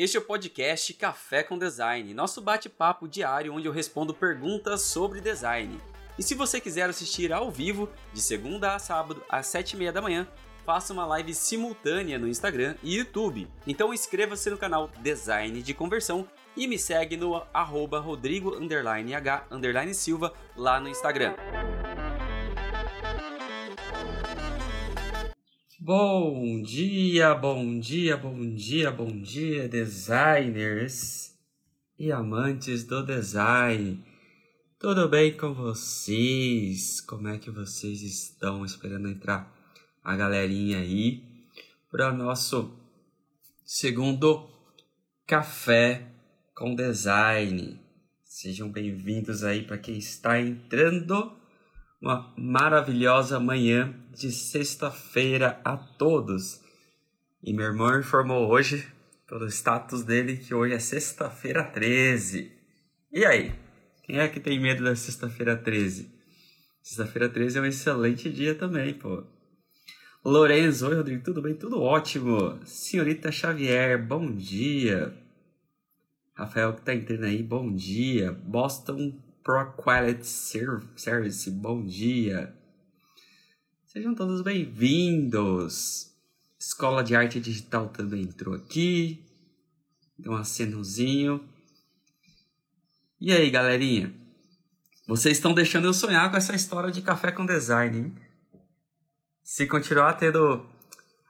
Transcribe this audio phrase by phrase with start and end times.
[0.00, 5.20] Este é o podcast Café com Design, nosso bate-papo diário onde eu respondo perguntas sobre
[5.20, 5.78] design.
[6.18, 9.92] E se você quiser assistir ao vivo, de segunda a sábado, às sete e meia
[9.92, 10.26] da manhã,
[10.64, 13.46] faça uma live simultânea no Instagram e YouTube.
[13.66, 16.26] Então inscreva-se no canal Design de Conversão
[16.56, 21.34] e me segue no arroba rodrigo h silva lá no Instagram.
[25.92, 31.34] Bom dia, bom dia, bom dia, bom dia, designers
[31.98, 34.00] e amantes do design.
[34.78, 37.00] Tudo bem com vocês?
[37.00, 39.52] Como é que vocês estão esperando entrar
[40.00, 41.24] a galerinha aí
[41.90, 42.72] para nosso
[43.64, 44.48] segundo
[45.26, 46.06] café
[46.54, 47.80] com design?
[48.22, 51.39] Sejam bem-vindos aí para quem está entrando
[52.00, 56.60] uma maravilhosa manhã de sexta-feira a todos.
[57.42, 58.86] E meu irmão informou hoje,
[59.26, 62.50] pelo status dele, que hoje é sexta-feira 13.
[63.12, 63.52] E aí?
[64.04, 66.10] Quem é que tem medo da sexta-feira 13?
[66.82, 69.22] Sexta-feira 13 é um excelente dia também, pô.
[70.24, 71.54] Lorenzo, oi Rodrigo, tudo bem?
[71.54, 72.58] Tudo ótimo.
[72.64, 75.14] Senhorita Xavier, bom dia.
[76.34, 78.32] Rafael que tá entrando aí, bom dia.
[78.32, 82.54] Boston Pro Quality Service, bom dia.
[83.86, 86.12] Sejam todos bem-vindos.
[86.58, 89.24] Escola de Arte Digital também entrou aqui.
[90.18, 91.42] Deu um acenozinho.
[93.18, 94.14] E aí, galerinha?
[95.08, 98.14] Vocês estão deixando eu sonhar com essa história de café com design, hein?
[99.42, 100.66] Se continuar tendo.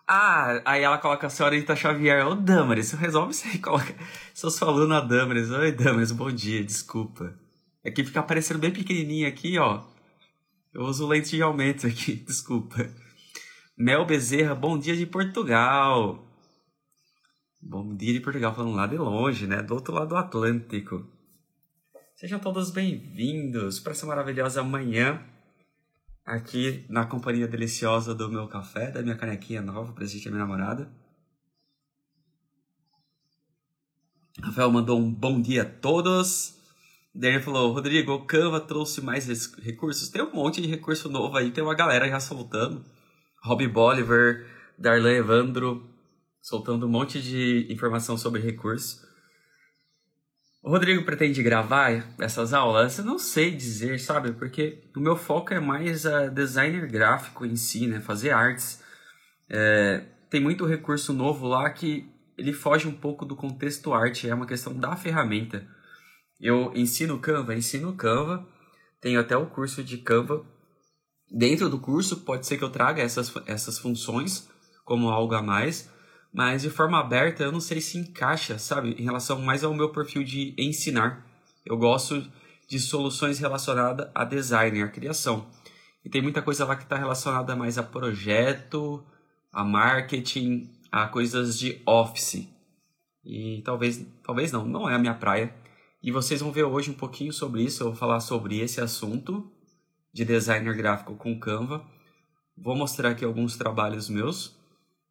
[0.05, 2.27] Ah, aí ela coloca a senhorita Xavier.
[2.27, 3.59] Ô, Damaris, resolve isso aí.
[3.61, 3.95] Coloca
[4.35, 5.49] seus falando a Damaris.
[5.53, 7.39] Oi, Damaris, bom dia, desculpa.
[7.83, 9.83] É que fica aparecendo bem pequenininho aqui, ó.
[10.73, 12.77] Eu uso lente de aumento aqui, desculpa.
[13.77, 16.27] Mel Bezerra, bom dia de Portugal.
[17.61, 19.63] Bom dia de Portugal, falando lá de longe, né?
[19.63, 21.07] Do outro lado do Atlântico.
[22.15, 25.27] Sejam todos bem-vindos para essa maravilhosa manhã
[26.23, 30.93] aqui na companhia deliciosa do meu café, da minha canequinha nova, presente à minha namorada.
[34.43, 36.60] Rafael mandou um bom dia a todos.
[37.15, 39.27] Daí ele falou, Rodrigo, o Canva trouxe mais
[39.57, 40.09] recursos?
[40.09, 42.85] Tem um monte de recurso novo aí, tem uma galera já soltando.
[43.43, 44.45] Robbie Bolivar,
[44.79, 45.89] Darlan Evandro,
[46.41, 49.09] soltando um monte de informação sobre recurso.
[50.63, 52.99] O Rodrigo pretende gravar essas aulas?
[52.99, 54.33] Eu não sei dizer, sabe?
[54.33, 57.99] Porque o meu foco é mais a designer gráfico em si, né?
[58.01, 58.83] Fazer artes.
[59.49, 62.07] É, tem muito recurso novo lá que
[62.37, 65.67] ele foge um pouco do contexto arte, é uma questão da ferramenta.
[66.41, 68.47] Eu ensino Canva, ensino Canva,
[69.01, 70.45] tenho até o curso de Canva.
[71.31, 74.49] Dentro do curso, pode ser que eu traga essas, essas funções
[74.85, 75.91] como algo a mais,
[76.33, 79.91] mas de forma aberta eu não sei se encaixa, sabe, em relação mais ao meu
[79.91, 81.27] perfil de ensinar.
[81.65, 82.27] Eu gosto
[82.69, 85.47] de soluções relacionadas a design, a criação.
[86.05, 89.05] E tem muita coisa lá que está relacionada mais a projeto,
[89.53, 92.49] a marketing, a coisas de office.
[93.25, 95.55] E talvez, talvez não, não é a minha praia.
[96.03, 97.83] E vocês vão ver hoje um pouquinho sobre isso.
[97.83, 99.51] Eu vou falar sobre esse assunto
[100.13, 101.85] de designer gráfico com Canva.
[102.57, 104.57] Vou mostrar aqui alguns trabalhos meus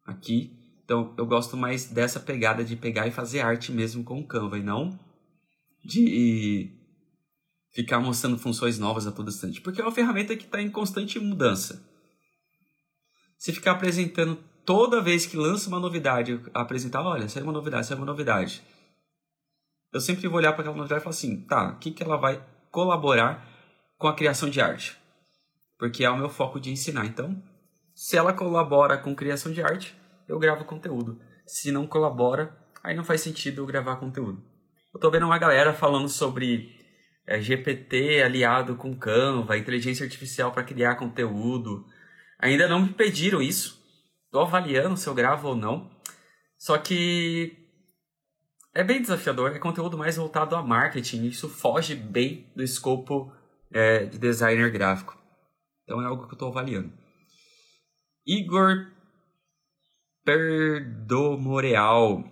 [0.04, 0.56] aqui.
[0.84, 4.62] Então, eu gosto mais dessa pegada de pegar e fazer arte mesmo com Canva e
[4.62, 4.98] não
[5.84, 6.76] de
[7.72, 11.18] ficar mostrando funções novas a todo instante, porque é uma ferramenta que está em constante
[11.18, 11.88] mudança.
[13.38, 14.36] Se ficar apresentando
[14.66, 18.62] toda vez que lança uma novidade, apresentar, olha, saiu uma novidade, saiu uma novidade
[19.92, 22.16] eu sempre vou olhar para aquela novidade e falar assim, tá, o que, que ela
[22.16, 23.46] vai colaborar
[23.98, 24.96] com a criação de arte?
[25.78, 27.06] Porque é o meu foco de ensinar.
[27.06, 27.42] Então,
[27.94, 29.96] se ela colabora com criação de arte,
[30.28, 31.20] eu gravo conteúdo.
[31.46, 34.42] Se não colabora, aí não faz sentido eu gravar conteúdo.
[34.94, 36.76] Eu tô vendo uma galera falando sobre
[37.26, 41.84] é, GPT aliado com Canva, inteligência artificial para criar conteúdo.
[42.38, 43.80] Ainda não me pediram isso.
[44.30, 45.90] Tô avaliando se eu gravo ou não.
[46.56, 47.59] Só que
[48.74, 53.32] é bem desafiador, é conteúdo mais voltado a marketing, isso foge bem do escopo
[53.72, 55.16] é, de designer gráfico.
[55.84, 56.92] Então é algo que eu estou avaliando.
[58.26, 58.86] Igor
[60.24, 62.22] Perdomoreal.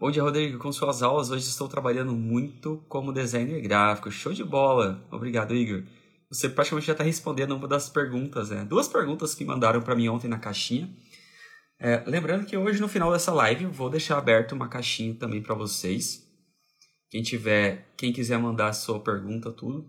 [0.00, 0.58] Bom dia, Rodrigo.
[0.58, 4.10] Com suas aulas, hoje estou trabalhando muito como designer gráfico.
[4.10, 5.04] Show de bola.
[5.10, 5.82] Obrigado, Igor.
[6.30, 8.64] Você praticamente já está respondendo uma das perguntas, né?
[8.64, 10.88] Duas perguntas que mandaram para mim ontem na caixinha.
[11.80, 15.54] É, lembrando que hoje no final dessa live vou deixar aberto uma caixinha também para
[15.54, 16.26] vocês.
[17.08, 19.88] Quem tiver, quem quiser mandar sua pergunta, tudo,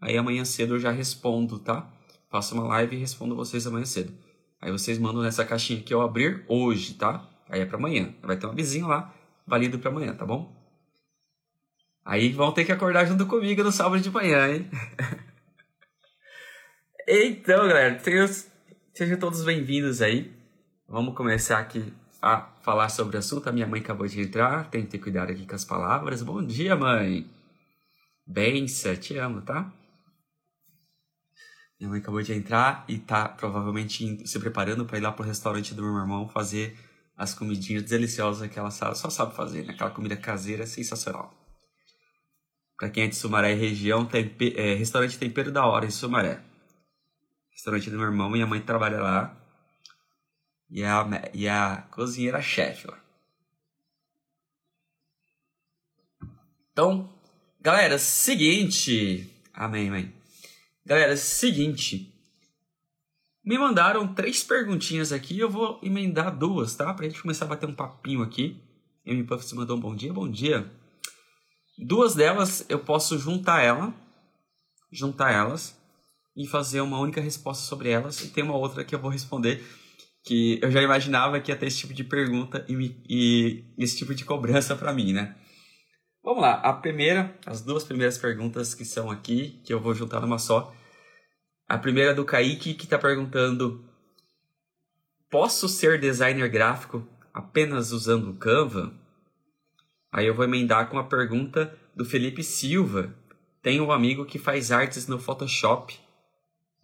[0.00, 1.90] aí amanhã cedo eu já respondo, tá?
[2.30, 4.12] Faço uma live e respondo vocês amanhã cedo.
[4.60, 7.26] Aí vocês mandam nessa caixinha que eu abrir hoje, tá?
[7.48, 8.14] Aí é para amanhã.
[8.22, 9.14] Vai ter uma vizinha lá,
[9.46, 10.54] válido para amanhã, tá bom?
[12.04, 14.70] Aí vão ter que acordar junto comigo no sábado de manhã, hein?
[17.08, 17.98] então, galera,
[18.94, 20.39] sejam todos bem-vindos aí.
[20.92, 23.48] Vamos começar aqui a falar sobre o assunto.
[23.48, 26.20] A minha mãe acabou de entrar, tem que ter cuidado aqui com as palavras.
[26.20, 27.30] Bom dia, mãe!
[28.26, 29.72] Bença, te amo, tá?
[31.78, 35.74] Minha mãe acabou de entrar e tá provavelmente se preparando para ir lá pro restaurante
[35.74, 36.76] do meu irmão fazer
[37.16, 39.74] as comidinhas deliciosas que ela só sabe fazer, né?
[39.74, 41.32] Aquela comida caseira sensacional.
[42.76, 44.08] Para quem é de Sumaré e região,
[44.56, 46.42] é, restaurante Tempero da Hora em Sumaré.
[47.52, 49.39] Restaurante do meu irmão, minha mãe trabalha lá.
[50.70, 53.00] E a, e a cozinheira-chefe lá.
[56.72, 57.12] Então,
[57.60, 59.28] galera, seguinte.
[59.52, 60.14] Amém, mãe.
[60.86, 62.14] Galera, seguinte.
[63.44, 66.92] Me mandaram três perguntinhas aqui, eu vou emendar duas, tá?
[66.94, 68.62] Pra gente começar a bater um papinho aqui.
[69.04, 70.70] M Puff se mandou um bom dia, bom dia.
[71.78, 73.92] Duas delas eu posso juntar ela,
[74.92, 75.76] juntar elas
[76.36, 78.20] e fazer uma única resposta sobre elas.
[78.20, 79.64] E tem uma outra que eu vou responder
[80.22, 84.14] que eu já imaginava que ia ter esse tipo de pergunta e, e esse tipo
[84.14, 85.36] de cobrança para mim, né?
[86.22, 90.20] Vamos lá, a primeira, as duas primeiras perguntas que são aqui, que eu vou juntar
[90.20, 90.74] numa só.
[91.66, 93.82] A primeira é do Kaique, que está perguntando:
[95.30, 98.92] Posso ser designer gráfico apenas usando o Canva?
[100.12, 103.14] Aí eu vou emendar com a pergunta do Felipe Silva.
[103.62, 105.98] Tenho um amigo que faz artes no Photoshop,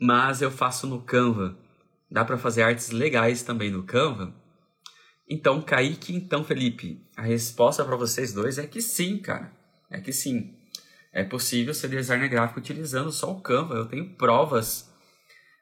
[0.01, 1.59] mas eu faço no Canva.
[2.17, 4.35] Dá para fazer artes legais também no Canva?
[5.29, 9.53] Então, Kaique, então, Felipe, a resposta para vocês dois é que sim, cara.
[9.91, 10.57] É que sim
[11.13, 13.75] é possível ser designer gráfico utilizando só o Canva.
[13.75, 14.91] Eu tenho provas.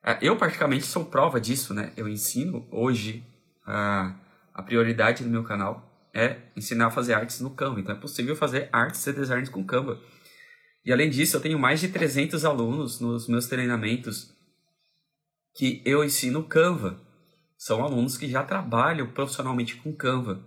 [0.04, 1.92] É, eu, praticamente, sou prova disso, né?
[1.96, 3.26] Eu ensino hoje
[3.66, 4.14] a,
[4.54, 7.80] a prioridade do meu canal é ensinar a fazer artes no Canva.
[7.80, 10.00] Então, é possível fazer artes e designs com Canva.
[10.84, 14.32] E, além disso, eu tenho mais de 300 alunos nos meus treinamentos
[15.54, 17.00] que eu ensino Canva.
[17.56, 20.40] São alunos que já trabalham profissionalmente com Canva.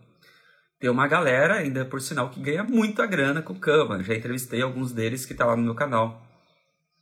[0.79, 4.03] Tem uma galera, ainda por sinal, que ganha muita grana com Canva.
[4.03, 6.21] Já entrevistei alguns deles que tá lá no meu canal.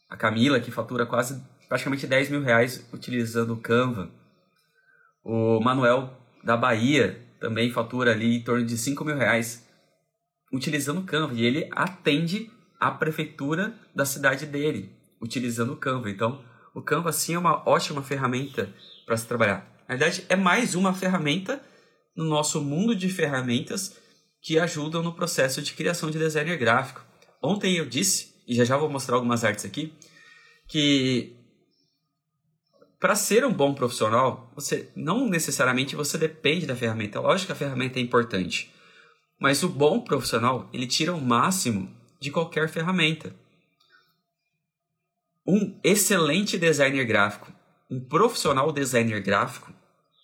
[0.09, 4.09] A Camila, que fatura quase, praticamente 10 mil reais utilizando o Canva.
[5.23, 6.13] O Manuel,
[6.43, 9.67] da Bahia, também fatura ali em torno de 5 mil reais
[10.53, 11.33] utilizando o Canva.
[11.33, 12.49] E ele atende
[12.79, 16.09] a prefeitura da cidade dele, utilizando o Canva.
[16.09, 16.41] Então,
[16.75, 18.69] o Canva, sim, é uma ótima ferramenta
[19.05, 19.65] para se trabalhar.
[19.87, 21.63] Na verdade, é mais uma ferramenta
[22.15, 23.97] no nosso mundo de ferramentas
[24.41, 27.01] que ajudam no processo de criação de designer gráfico.
[27.41, 29.93] Ontem eu disse, e já já vou mostrar algumas artes aqui,
[30.67, 31.35] que
[32.99, 37.21] para ser um bom profissional, você não necessariamente você depende da ferramenta.
[37.21, 38.69] Lógico que a ferramenta é importante,
[39.39, 41.89] mas o bom profissional, ele tira o máximo
[42.19, 43.33] de qualquer ferramenta.
[45.47, 47.53] Um excelente designer gráfico,
[47.89, 49.73] um profissional designer gráfico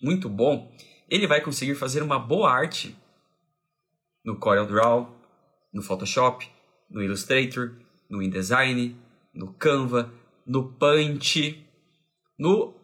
[0.02, 0.74] muito bom,
[1.08, 2.96] ele vai conseguir fazer uma boa arte
[4.24, 5.14] no CorelDRAW,
[5.72, 6.48] no Photoshop,
[6.90, 7.76] no Illustrator,
[8.10, 8.96] no InDesign,
[9.32, 10.12] no Canva,
[10.46, 11.56] no Paint,
[12.38, 12.74] no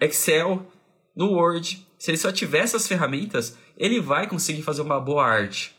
[0.00, 0.66] Excel,
[1.14, 1.86] no Word.
[1.98, 5.76] Se ele só tiver essas ferramentas, ele vai conseguir fazer uma boa arte.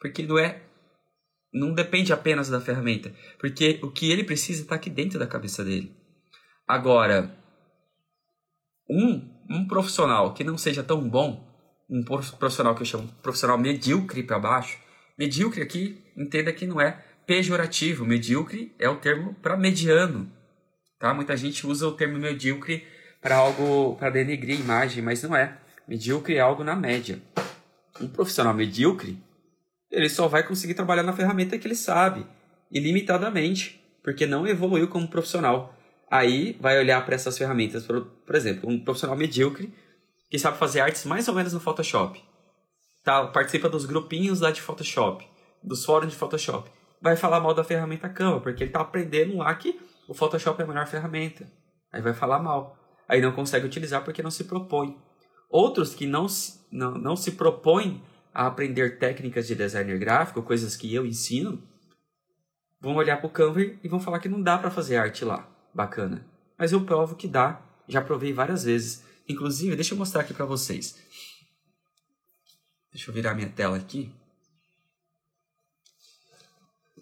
[0.00, 0.62] Porque não é
[1.52, 5.64] não depende apenas da ferramenta, porque o que ele precisa está aqui dentro da cabeça
[5.64, 5.94] dele.
[6.66, 7.36] Agora,
[8.88, 11.46] um um profissional que não seja tão bom,
[11.88, 14.78] um profissional que eu chamo profissional medíocre para baixo,
[15.18, 20.30] medíocre aqui, entenda que não é pejorativo, medíocre é o termo para mediano,
[20.98, 21.12] tá?
[21.12, 22.86] Muita gente usa o termo medíocre
[23.20, 25.58] para algo para denegrir a imagem, mas não é.
[25.86, 27.20] Medíocre é algo na média.
[28.00, 29.18] Um profissional medíocre,
[29.92, 32.26] ele só vai conseguir trabalhar na ferramenta que ele sabe,
[32.70, 35.74] ilimitadamente, porque não evoluiu como profissional.
[36.10, 39.72] Aí vai olhar para essas ferramentas, por, por exemplo, um profissional medíocre
[40.30, 42.22] que sabe fazer artes mais ou menos no Photoshop.
[43.04, 45.28] Tá, participa dos grupinhos lá de Photoshop,
[45.62, 46.70] dos fóruns de Photoshop.
[47.00, 50.64] Vai falar mal da ferramenta Canva, porque ele está aprendendo lá que o Photoshop é
[50.64, 51.50] a melhor ferramenta.
[51.92, 52.78] Aí vai falar mal.
[53.06, 54.96] Aí não consegue utilizar porque não se propõe.
[55.50, 56.26] Outros que não,
[56.70, 58.02] não, não se propõem
[58.34, 61.62] a aprender técnicas de designer gráfico, coisas que eu ensino,
[62.80, 65.48] vão olhar para o Canva e vão falar que não dá para fazer arte lá
[65.74, 66.24] bacana.
[66.58, 69.04] Mas eu provo que dá, já provei várias vezes.
[69.28, 70.96] Inclusive, deixa eu mostrar aqui para vocês.
[72.92, 74.12] Deixa eu virar minha tela aqui.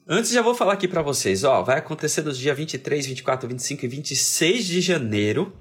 [0.07, 3.85] Antes já vou falar aqui para vocês, ó, vai acontecer nos dias 23, 24, 25
[3.85, 5.57] e 26 de janeiro,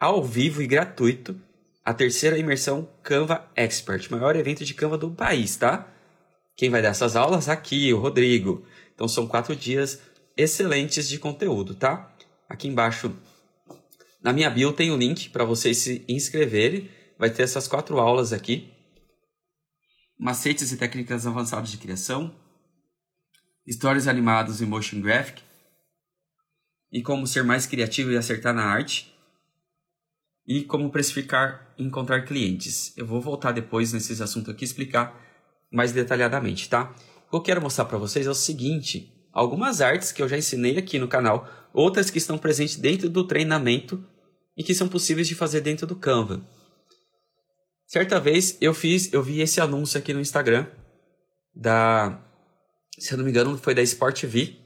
[0.00, 1.38] ao vivo e gratuito,
[1.84, 5.88] a terceira imersão Canva Expert, maior evento de Canva do país, tá?
[6.56, 7.48] Quem vai dar essas aulas?
[7.48, 8.64] Aqui, o Rodrigo.
[8.94, 10.00] Então são quatro dias
[10.36, 12.14] excelentes de conteúdo, tá?
[12.48, 13.14] Aqui embaixo
[14.22, 16.88] na minha bio tem o um link para vocês se inscreverem.
[17.18, 18.72] Vai ter essas quatro aulas aqui.
[20.18, 22.32] Macetes e técnicas avançadas de criação,
[23.66, 25.42] histórias animadas e motion graphic,
[26.92, 29.11] e como ser mais criativo e acertar na arte,
[30.46, 32.92] e como precificar e encontrar clientes.
[32.96, 35.20] Eu vou voltar depois nesses assuntos aqui explicar
[35.70, 36.94] mais detalhadamente, tá?
[37.26, 40.36] O que eu quero mostrar para vocês é o seguinte: algumas artes que eu já
[40.36, 44.04] ensinei aqui no canal, outras que estão presentes dentro do treinamento
[44.56, 46.44] e que são possíveis de fazer dentro do Canva.
[47.86, 50.66] Certa vez eu fiz, eu vi esse anúncio aqui no Instagram
[51.54, 52.22] da,
[52.98, 54.62] se eu não me engano, foi da Sport V,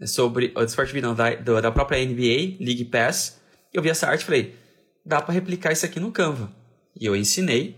[0.00, 3.40] é sobre, Sport V não, da, da própria NBA, League Pass.
[3.74, 4.56] Eu vi essa arte e falei,
[5.04, 6.54] dá para replicar isso aqui no Canva.
[6.98, 7.76] E eu ensinei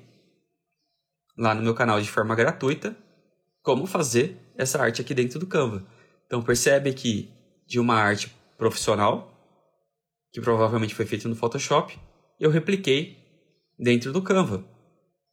[1.39, 2.95] lá no meu canal de forma gratuita
[3.63, 5.85] como fazer essa arte aqui dentro do Canva.
[6.27, 7.33] Então percebe que
[7.67, 9.33] de uma arte profissional,
[10.31, 11.99] que provavelmente foi feita no Photoshop,
[12.39, 13.19] eu repliquei
[13.79, 14.63] dentro do Canva.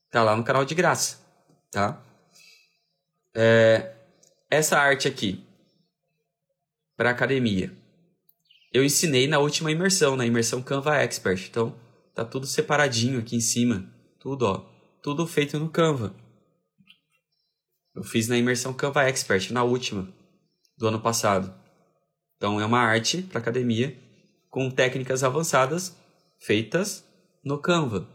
[0.10, 1.20] Tá lá no canal de graça,
[1.70, 2.02] tá?
[3.36, 3.94] É,
[4.50, 5.44] essa arte aqui
[6.96, 7.76] para academia,
[8.74, 11.48] eu ensinei na última imersão, na imersão Canva Expert.
[11.48, 11.76] Então
[12.16, 13.88] tá tudo separadinho aqui em cima,
[14.20, 14.66] tudo ó,
[15.02, 16.16] tudo feito no Canva.
[17.96, 20.12] Eu fiz na imersão Canva Expert, na última,
[20.76, 21.54] do ano passado.
[22.36, 23.96] Então é uma arte para academia
[24.50, 25.96] com técnicas avançadas
[26.40, 27.06] feitas
[27.44, 28.08] no Canva.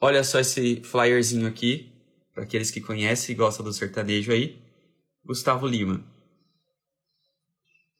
[0.00, 1.92] Olha só esse flyerzinho aqui,
[2.34, 4.60] para aqueles que conhecem e gostam do sertanejo aí.
[5.24, 6.11] Gustavo Lima.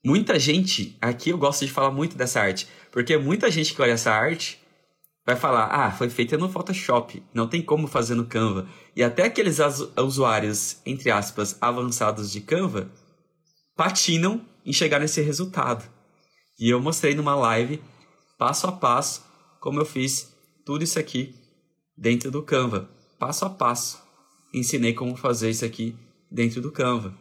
[0.04, 3.92] Muita gente, aqui eu gosto de falar muito dessa arte, porque muita gente que olha
[3.92, 4.58] essa arte
[5.24, 8.68] vai falar: ah, foi feita no Photoshop, não tem como fazer no Canva.
[8.96, 9.58] E até aqueles
[9.96, 12.90] usuários, entre aspas, avançados de Canva,
[13.76, 15.88] patinam em chegar nesse resultado.
[16.58, 17.80] E eu mostrei numa live,
[18.36, 19.24] passo a passo,
[19.60, 20.34] como eu fiz
[20.66, 21.32] tudo isso aqui
[21.96, 22.90] dentro do Canva,
[23.20, 24.02] passo a passo.
[24.52, 25.96] Ensinei como fazer isso aqui
[26.28, 27.14] dentro do Canva.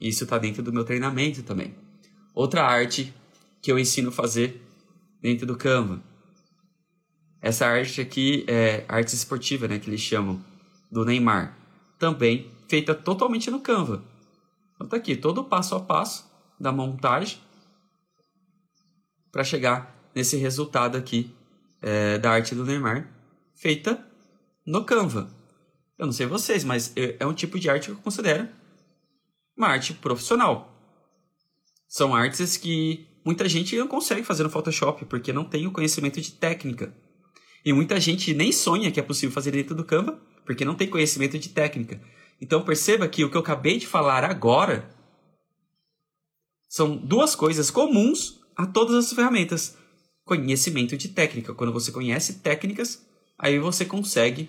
[0.00, 1.81] Isso está dentro do meu treinamento também.
[2.34, 3.12] Outra arte
[3.60, 4.60] que eu ensino a fazer
[5.20, 6.02] dentro do Canva
[7.42, 10.40] essa arte aqui é arte esportiva, né, que eles chamam,
[10.88, 11.58] do Neymar.
[11.98, 14.04] Também feita totalmente no Canva.
[14.76, 17.38] Então tá aqui, todo o passo a passo da montagem
[19.32, 21.34] para chegar nesse resultado aqui
[21.80, 23.08] é, da arte do Neymar,
[23.56, 24.06] feita
[24.64, 25.28] no Canva.
[25.98, 28.48] Eu não sei vocês, mas é um tipo de arte que eu considero
[29.56, 30.71] uma arte profissional.
[31.92, 36.22] São artes que muita gente não consegue fazer no Photoshop porque não tem o conhecimento
[36.22, 36.90] de técnica.
[37.62, 40.88] E muita gente nem sonha que é possível fazer dentro do Canva, porque não tem
[40.88, 42.00] conhecimento de técnica.
[42.40, 44.88] Então perceba que o que eu acabei de falar agora
[46.66, 49.76] são duas coisas comuns a todas as ferramentas.
[50.24, 51.52] Conhecimento de técnica.
[51.52, 53.06] Quando você conhece técnicas,
[53.38, 54.48] aí você consegue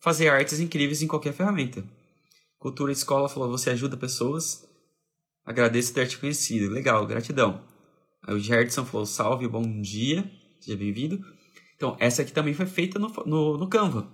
[0.00, 1.82] fazer artes incríveis em qualquer ferramenta.
[2.56, 4.72] Cultura Escola falou: você ajuda pessoas.
[5.44, 6.72] Agradeço ter te conhecido.
[6.72, 7.62] Legal, gratidão.
[8.22, 11.24] Aí o Gerdson falou: salve, bom dia, seja bem-vindo.
[11.76, 14.08] Então, essa aqui também foi feita no, no, no Canva.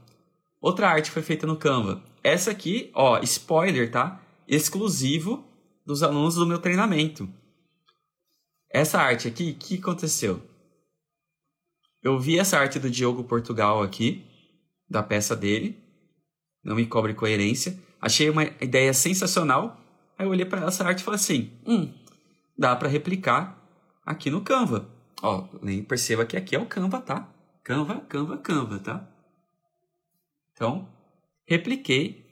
[0.60, 2.02] Outra arte foi feita no Canva.
[2.22, 4.20] Essa aqui, ó, spoiler, tá?
[4.46, 5.44] Exclusivo
[5.86, 7.28] dos alunos do meu treinamento.
[8.68, 10.42] Essa arte aqui, o que aconteceu?
[12.02, 14.24] Eu vi essa arte do Diogo Portugal aqui,
[14.88, 15.78] da peça dele.
[16.62, 17.78] Não me cobre coerência.
[18.00, 19.79] Achei uma ideia sensacional.
[20.20, 21.90] Aí eu olhei para essa arte e falei assim: hum,
[22.56, 23.58] dá para replicar
[24.04, 24.86] aqui no Canva.
[25.22, 25.48] Ó,
[25.88, 27.26] perceba que aqui é o Canva, tá?
[27.64, 29.08] Canva, Canva, Canva, tá?
[30.52, 30.86] Então,
[31.46, 32.22] repliquei,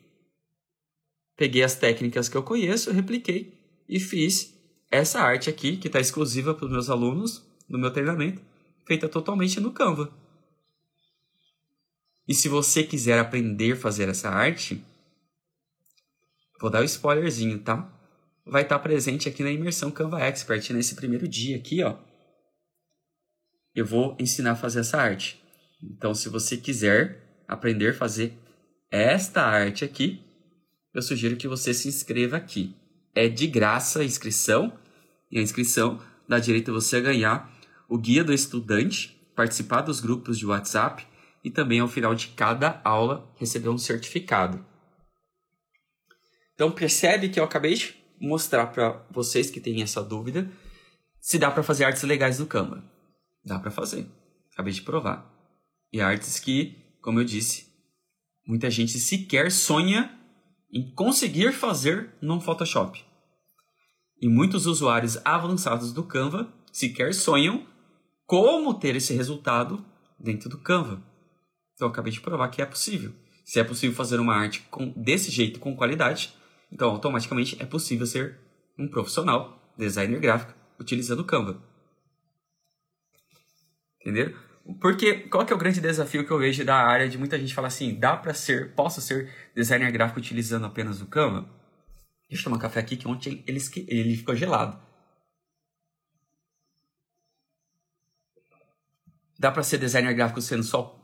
[1.35, 4.55] peguei as técnicas que eu conheço, repliquei e fiz
[4.91, 8.43] essa arte aqui, que está exclusiva para os meus alunos no meu treinamento,
[8.87, 10.13] feita totalmente no Canva.
[12.29, 14.85] E se você quiser aprender a fazer essa arte,
[16.61, 17.93] vou dar o um spoilerzinho, tá?
[18.47, 21.97] Vai estar tá presente aqui na imersão Canva Expert nesse primeiro dia aqui, ó
[23.79, 25.41] eu vou ensinar a fazer essa arte.
[25.81, 28.37] Então, se você quiser aprender a fazer
[28.91, 30.21] esta arte aqui,
[30.93, 32.75] eu sugiro que você se inscreva aqui.
[33.15, 34.77] É de graça a inscrição,
[35.31, 37.57] e a inscrição dá direito a você ganhar
[37.89, 41.07] o guia do estudante, participar dos grupos de WhatsApp
[41.45, 44.65] e também ao final de cada aula receber um certificado.
[46.59, 50.51] Então percebe que eu acabei de mostrar para vocês que têm essa dúvida
[51.21, 52.83] se dá para fazer artes legais no Canva.
[53.45, 54.09] Dá para fazer.
[54.53, 55.33] Acabei de provar.
[55.93, 57.69] E artes que, como eu disse,
[58.45, 60.13] muita gente sequer sonha
[60.73, 63.05] em conseguir fazer no Photoshop.
[64.21, 67.65] E muitos usuários avançados do Canva sequer sonham
[68.27, 69.87] como ter esse resultado
[70.19, 71.01] dentro do Canva.
[71.77, 73.15] Então acabei de provar que é possível.
[73.45, 76.37] Se é possível fazer uma arte com, desse jeito, com qualidade,
[76.71, 78.39] então automaticamente é possível ser
[78.79, 81.63] um profissional, designer gráfico, utilizando o Canva.
[84.01, 84.37] Entendeu?
[84.81, 87.55] Porque qual que é o grande desafio que eu vejo da área de muita gente
[87.55, 91.49] falar assim, dá para ser, posso ser designer gráfico utilizando apenas o Canva?
[92.29, 93.59] Deixa eu tomar café aqui que ontem ele,
[93.89, 94.79] ele ficou gelado.
[99.39, 100.95] Dá para ser designer gráfico sendo só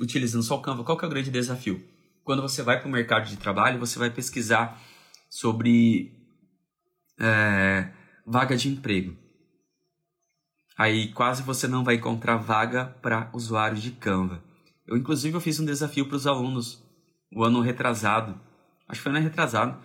[0.00, 0.84] utilizando só o Canva?
[0.84, 1.84] Qual que é o grande desafio?
[2.22, 4.80] Quando você vai para o mercado de trabalho, você vai pesquisar
[5.28, 6.12] sobre
[7.20, 7.90] é,
[8.26, 9.16] vaga de emprego.
[10.76, 14.42] Aí quase você não vai encontrar vaga para usuário de Canva.
[14.86, 16.82] Eu inclusive eu fiz um desafio para os alunos
[17.34, 18.40] o ano retrasado,
[18.88, 19.78] acho que foi ano retrasado,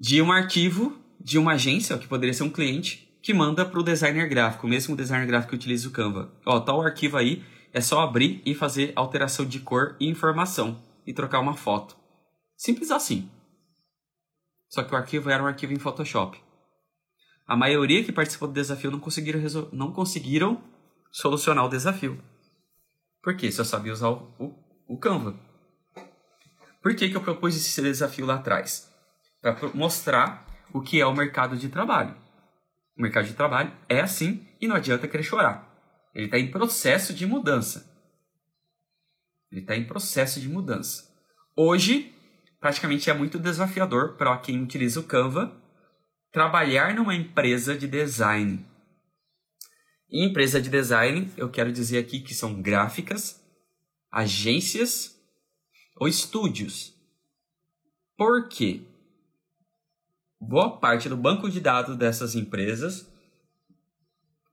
[0.00, 3.82] de um arquivo de uma agência, que poderia ser um cliente, que manda para o
[3.82, 6.32] designer gráfico, o mesmo designer gráfico que utiliza o Canva.
[6.46, 10.82] Ó, tá o arquivo aí, é só abrir e fazer alteração de cor e informação
[11.06, 11.96] e trocar uma foto.
[12.56, 13.28] Simples assim.
[14.68, 16.40] Só que o arquivo era um arquivo em Photoshop.
[17.46, 19.40] A maioria que participou do desafio não conseguiram,
[19.72, 20.62] não conseguiram
[21.10, 22.22] solucionar o desafio.
[23.22, 23.50] Por quê?
[23.50, 25.34] Se eu sabia usar o, o, o Canva.
[26.82, 28.92] Por que, que eu propus esse desafio lá atrás?
[29.40, 32.14] Para mostrar o que é o mercado de trabalho.
[32.96, 35.66] O mercado de trabalho é assim e não adianta querer chorar.
[36.14, 37.88] Ele está em processo de mudança.
[39.50, 41.08] Ele está em processo de mudança.
[41.56, 42.14] Hoje,
[42.60, 45.56] praticamente é muito desafiador para quem utiliza o Canva
[46.32, 48.64] trabalhar numa empresa de design.
[50.10, 53.42] E empresa de design, eu quero dizer aqui que são gráficas,
[54.10, 55.18] agências
[55.96, 56.94] ou estúdios.
[58.16, 58.82] Por quê?
[60.40, 63.06] Boa parte do banco de dados dessas empresas,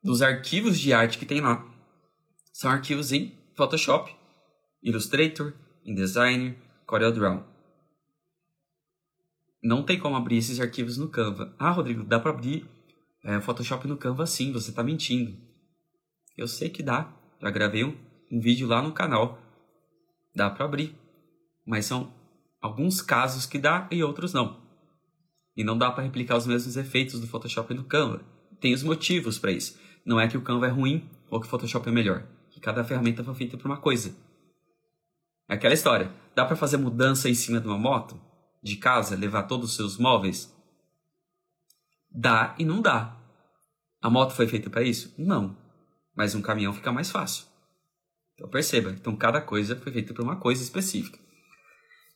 [0.03, 1.65] dos arquivos de arte que tem lá,
[2.51, 4.15] são arquivos em Photoshop,
[4.81, 5.53] Illustrator,
[5.83, 7.54] InDesign, CorelDRAW
[9.65, 11.55] não tem como abrir esses arquivos no Canva.
[11.57, 12.69] Ah, Rodrigo, dá para abrir
[13.23, 15.35] é, Photoshop no Canva sim, você está mentindo.
[16.37, 17.11] Eu sei que dá.
[17.41, 17.97] Já gravei um,
[18.31, 19.39] um vídeo lá no canal.
[20.35, 20.95] Dá para abrir.
[21.65, 22.13] Mas são
[22.61, 24.61] alguns casos que dá e outros não.
[25.57, 28.21] E não dá para replicar os mesmos efeitos do Photoshop no Canva.
[28.61, 29.79] Tem os motivos para isso.
[30.05, 32.23] Não é que o Canva é ruim ou que o Photoshop é melhor.
[32.51, 34.15] Que cada ferramenta foi feita para uma coisa.
[35.49, 36.11] É aquela história.
[36.35, 38.15] Dá para fazer mudança em cima de uma moto?
[38.65, 40.51] De casa, levar todos os seus móveis?
[42.09, 43.15] Dá e não dá.
[44.01, 45.13] A moto foi feita para isso?
[45.19, 45.55] Não.
[46.15, 47.45] Mas um caminhão fica mais fácil.
[48.33, 51.19] Então perceba, então cada coisa foi feita para uma coisa específica.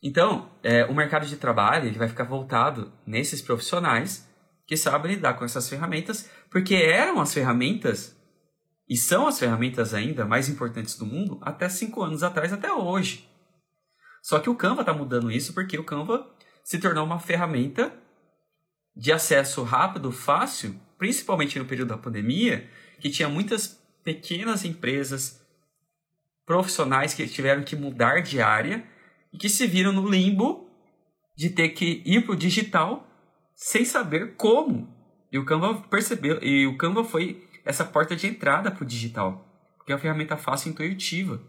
[0.02, 4.28] Então, é, o mercado de trabalho ele vai ficar voltado nesses profissionais
[4.66, 8.18] que sabem lidar com essas ferramentas, porque eram as ferramentas
[8.88, 13.29] e são as ferramentas ainda mais importantes do mundo até cinco anos atrás, até hoje.
[14.22, 16.30] Só que o Canva está mudando isso porque o Canva
[16.64, 17.94] se tornou uma ferramenta
[18.96, 25.42] de acesso rápido, fácil, principalmente no período da pandemia, que tinha muitas pequenas empresas
[26.46, 28.84] profissionais que tiveram que mudar de área
[29.32, 30.70] e que se viram no limbo
[31.38, 33.08] de ter que ir para o digital
[33.56, 34.94] sem saber como.
[35.32, 39.46] E o Canva percebeu, e o Canva foi essa porta de entrada para o digital,
[39.78, 41.42] porque é uma ferramenta fácil e intuitiva.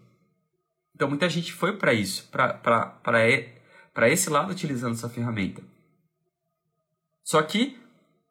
[1.01, 5.63] Então muita gente foi para isso, para esse lado utilizando essa ferramenta.
[7.25, 7.81] Só que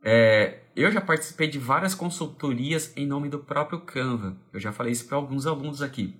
[0.03, 4.37] é, eu já participei de várias consultorias em nome do próprio Canva.
[4.53, 6.15] Eu já falei isso para alguns alunos aqui.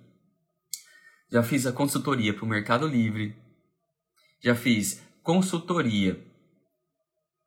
[1.30, 3.36] Já fiz a consultoria para o Mercado Livre.
[4.42, 6.20] Já fiz consultoria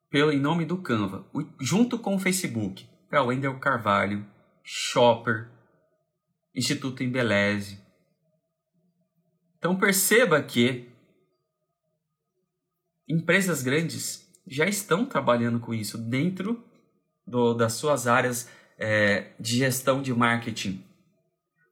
[0.09, 4.25] pelo em nome do Canva, junto com o Facebook, para Wendel Carvalho,
[4.63, 5.49] Shopper,
[6.55, 7.82] Instituto Embeleze.
[9.63, 10.89] Então perceba que
[13.07, 16.61] empresas grandes já estão trabalhando com isso dentro
[17.25, 20.83] do, das suas áreas é, de gestão de marketing.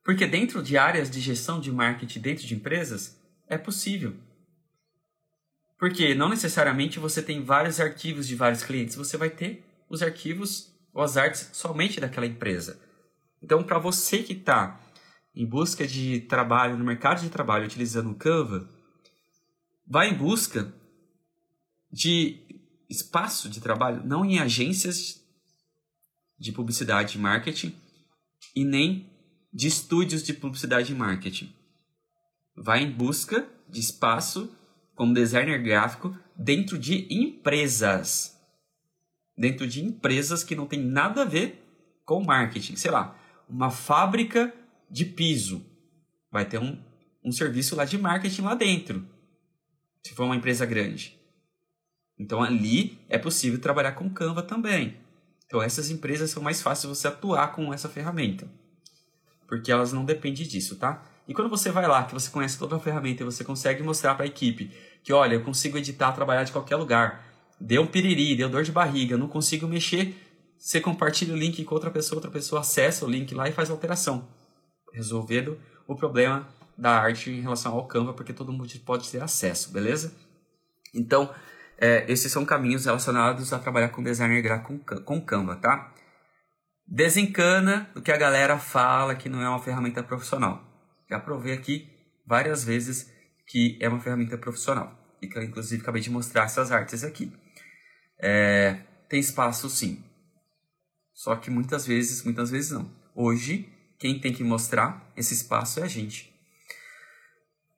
[0.05, 4.15] Porque dentro de áreas de gestão de marketing dentro de empresas é possível.
[5.77, 10.73] Porque não necessariamente você tem vários arquivos de vários clientes, você vai ter os arquivos
[10.93, 12.79] ou as artes somente daquela empresa.
[13.43, 14.79] Então, para você que está
[15.35, 18.69] em busca de trabalho no mercado de trabalho utilizando o Canva,
[19.87, 20.73] vá em busca
[21.91, 22.39] de
[22.89, 25.21] espaço de trabalho, não em agências
[26.37, 27.75] de publicidade e marketing
[28.55, 29.09] e nem
[29.53, 31.53] de estúdios de publicidade e marketing.
[32.55, 34.53] Vai em busca de espaço
[34.95, 38.37] como designer gráfico dentro de empresas.
[39.37, 41.63] Dentro de empresas que não tem nada a ver
[42.05, 42.75] com marketing.
[42.75, 43.17] Sei lá,
[43.47, 44.53] uma fábrica
[44.91, 45.65] de piso.
[46.29, 46.77] Vai ter um,
[47.23, 49.07] um serviço lá de marketing lá dentro.
[50.05, 51.17] Se for uma empresa grande.
[52.19, 54.97] Então ali é possível trabalhar com Canva também.
[55.45, 58.47] Então essas empresas são mais fáceis você atuar com essa ferramenta.
[59.47, 61.03] Porque elas não dependem disso, tá?
[61.27, 64.15] E quando você vai lá, que você conhece toda a ferramenta e você consegue mostrar
[64.15, 64.71] para a equipe
[65.03, 67.25] que, olha, eu consigo editar, trabalhar de qualquer lugar,
[67.59, 70.15] deu um piriri, deu dor de barriga, não consigo mexer,
[70.57, 73.69] você compartilha o link com outra pessoa, outra pessoa acessa o link lá e faz
[73.69, 74.27] alteração,
[74.93, 79.71] resolvendo o problema da arte em relação ao Canva, porque todo mundo pode ter acesso,
[79.71, 80.15] beleza?
[80.93, 81.33] Então,
[81.77, 85.93] é, esses são caminhos relacionados a trabalhar com designer gráfico com, com Canva, tá?
[86.87, 90.61] Desencana do que a galera fala que não é uma ferramenta profissional.
[91.09, 91.89] Já provei aqui
[92.25, 93.11] várias vezes
[93.47, 94.97] que é uma ferramenta profissional.
[95.21, 97.31] E que eu, inclusive, acabei de mostrar essas artes aqui.
[98.19, 98.77] É,
[99.07, 100.03] tem espaço, sim.
[101.13, 102.89] Só que muitas vezes, muitas vezes não.
[103.15, 103.71] Hoje,
[104.01, 106.33] quem tem que mostrar esse espaço é a gente.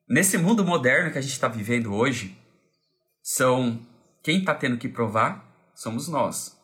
[0.08, 2.34] Nesse mundo moderno que a gente está vivendo hoje,
[3.22, 3.86] são
[4.22, 6.58] quem está tendo que provar somos nós.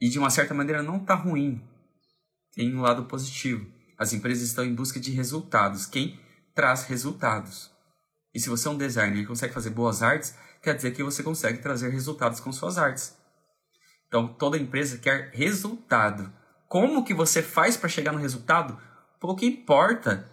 [0.00, 1.62] E de uma certa maneira não está ruim.
[2.54, 3.70] Tem um lado positivo.
[3.98, 5.84] As empresas estão em busca de resultados.
[5.84, 6.18] Quem
[6.54, 7.70] traz resultados.
[8.32, 11.22] E se você é um designer e consegue fazer boas artes, quer dizer que você
[11.22, 13.14] consegue trazer resultados com suas artes.
[14.06, 16.37] Então, toda empresa quer resultado.
[16.68, 18.78] Como que você faz para chegar no resultado?
[19.18, 20.28] Pouco importa.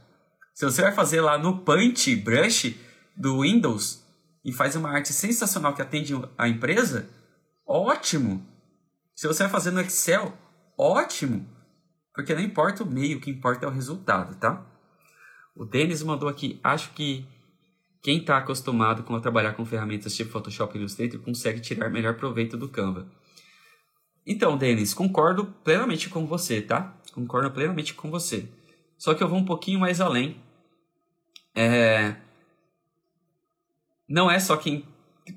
[0.53, 2.75] Se você vai fazer lá no Paint Brush
[3.15, 4.03] do Windows
[4.43, 7.09] e faz uma arte sensacional que atende a empresa,
[7.65, 8.45] ótimo.
[9.15, 10.33] Se você vai fazer no Excel,
[10.77, 11.47] ótimo.
[12.13, 14.65] Porque não importa o meio, o que importa é o resultado, tá?
[15.55, 17.25] O Denis mandou aqui, acho que
[18.01, 22.15] quem está acostumado com a trabalhar com ferramentas tipo Photoshop e Illustrator consegue tirar melhor
[22.15, 23.07] proveito do Canva.
[24.25, 26.95] Então, Denis, concordo plenamente com você, tá?
[27.13, 28.49] Concordo plenamente com você.
[28.97, 30.41] Só que eu vou um pouquinho mais além.
[31.53, 32.15] É...
[34.07, 34.85] Não é só quem.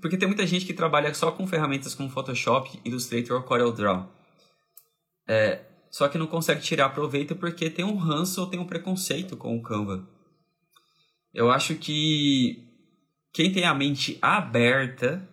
[0.00, 4.08] Porque tem muita gente que trabalha só com ferramentas como Photoshop, Illustrator ou CorelDRAW.
[5.26, 5.64] É...
[5.90, 9.56] Só que não consegue tirar proveito porque tem um ranço ou tem um preconceito com
[9.56, 10.06] o Canva.
[11.32, 12.64] Eu acho que
[13.32, 15.26] quem tem a mente aberta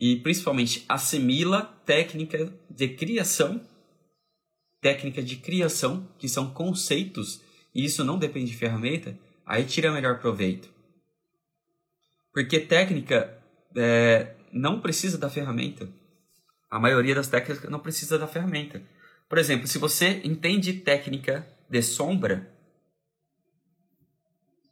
[0.00, 3.60] e principalmente assimila técnica de criação,
[4.80, 7.40] técnica de criação, que são conceitos,
[7.74, 10.68] e isso não depende de ferramenta, aí tira melhor proveito.
[12.32, 13.42] Porque técnica
[13.76, 15.88] é, não precisa da ferramenta.
[16.70, 18.82] A maioria das técnicas não precisa da ferramenta.
[19.28, 22.50] Por exemplo, se você entende técnica de sombra,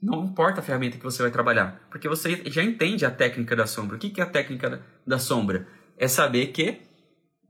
[0.00, 3.66] não importa a ferramenta que você vai trabalhar, porque você já entende a técnica da
[3.66, 3.96] sombra.
[3.96, 5.66] O que é a técnica da sombra?
[5.96, 6.82] É saber que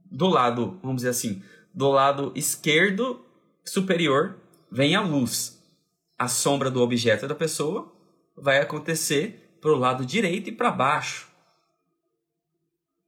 [0.09, 3.25] do lado, vamos dizer assim, do lado esquerdo
[3.65, 4.37] superior
[4.71, 5.61] vem a luz.
[6.17, 7.93] A sombra do objeto da pessoa
[8.35, 11.27] vai acontecer para o lado direito e para baixo.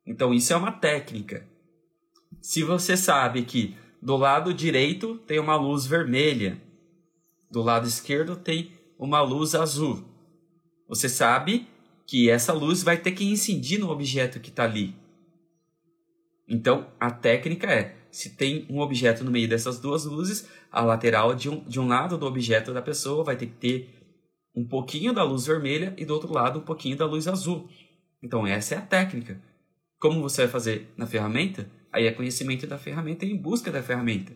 [0.05, 1.47] Então isso é uma técnica.
[2.41, 6.61] Se você sabe que do lado direito tem uma luz vermelha.
[7.51, 10.03] Do lado esquerdo tem uma luz azul.
[10.87, 11.67] Você sabe
[12.05, 14.93] que essa luz vai ter que incidir no objeto que está ali.
[16.47, 21.33] Então, a técnica é: se tem um objeto no meio dessas duas luzes, a lateral
[21.33, 23.95] de um, de um lado do objeto da pessoa vai ter que ter
[24.53, 27.69] um pouquinho da luz vermelha e do outro lado um pouquinho da luz azul.
[28.21, 29.41] Então, essa é a técnica.
[29.99, 31.69] Como você vai fazer na ferramenta?
[31.91, 34.33] Aí é conhecimento da ferramenta e em busca da ferramenta.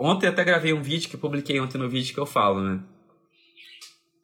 [0.00, 2.82] Ontem até gravei um vídeo que publiquei ontem no vídeo que eu falo, né?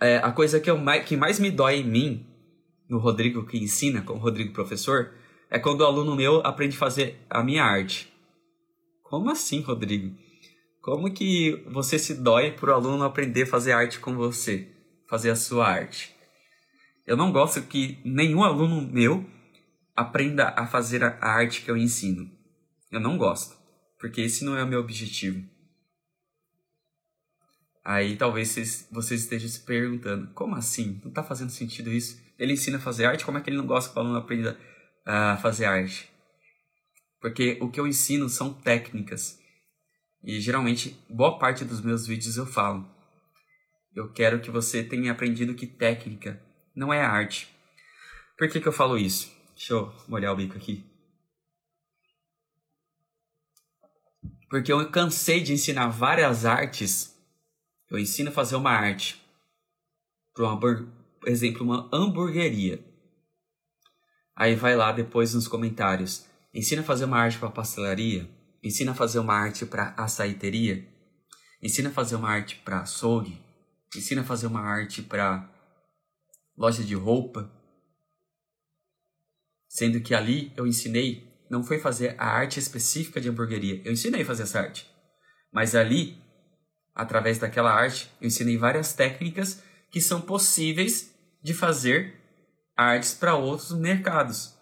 [0.00, 2.26] É, a coisa que, eu mais, que mais me dói em mim,
[2.88, 5.12] no Rodrigo que ensina, como Rodrigo professor,
[5.48, 8.12] é quando o aluno meu aprende a fazer a minha arte.
[9.02, 10.16] Como assim, Rodrigo?
[10.80, 14.68] Como que você se dói por o aluno aprender a fazer arte com você?
[15.08, 16.12] Fazer a sua arte?
[17.06, 19.24] Eu não gosto que nenhum aluno meu
[19.94, 22.28] aprenda a fazer a arte que eu ensino.
[22.90, 23.56] Eu não gosto,
[23.98, 25.51] porque esse não é o meu objetivo.
[27.84, 31.00] Aí talvez vocês, vocês estejam se perguntando: como assim?
[31.02, 32.20] Não está fazendo sentido isso?
[32.38, 34.58] Ele ensina a fazer arte, como é que ele não gosta que o aluno aprenda
[35.04, 36.10] a fazer arte?
[37.20, 39.38] Porque o que eu ensino são técnicas.
[40.24, 42.88] E geralmente, boa parte dos meus vídeos eu falo.
[43.94, 46.40] Eu quero que você tenha aprendido que técnica
[46.74, 47.48] não é arte.
[48.38, 49.30] Por que, que eu falo isso?
[49.54, 50.84] Deixa eu molhar o bico aqui.
[54.48, 57.11] Porque eu cansei de ensinar várias artes.
[57.92, 59.22] Eu ensino a fazer uma arte.
[60.34, 60.88] para uma, por
[61.26, 62.82] exemplo, uma hamburgueria.
[64.34, 66.26] Aí vai lá depois nos comentários.
[66.54, 68.26] Ensina a fazer uma arte para pastelaria.
[68.64, 70.88] Ensina a fazer uma arte para açaiteria.
[71.62, 73.38] Ensina a fazer uma arte para açougue.
[73.94, 75.46] Ensina a fazer uma arte para
[76.56, 77.52] loja de roupa.
[79.68, 83.82] Sendo que ali eu ensinei, não foi fazer a arte específica de hamburgueria.
[83.84, 84.90] Eu ensinei a fazer essa arte.
[85.52, 86.21] Mas ali,
[86.94, 92.14] através daquela arte, eu ensinei várias técnicas que são possíveis de fazer
[92.76, 94.56] artes para outros mercados.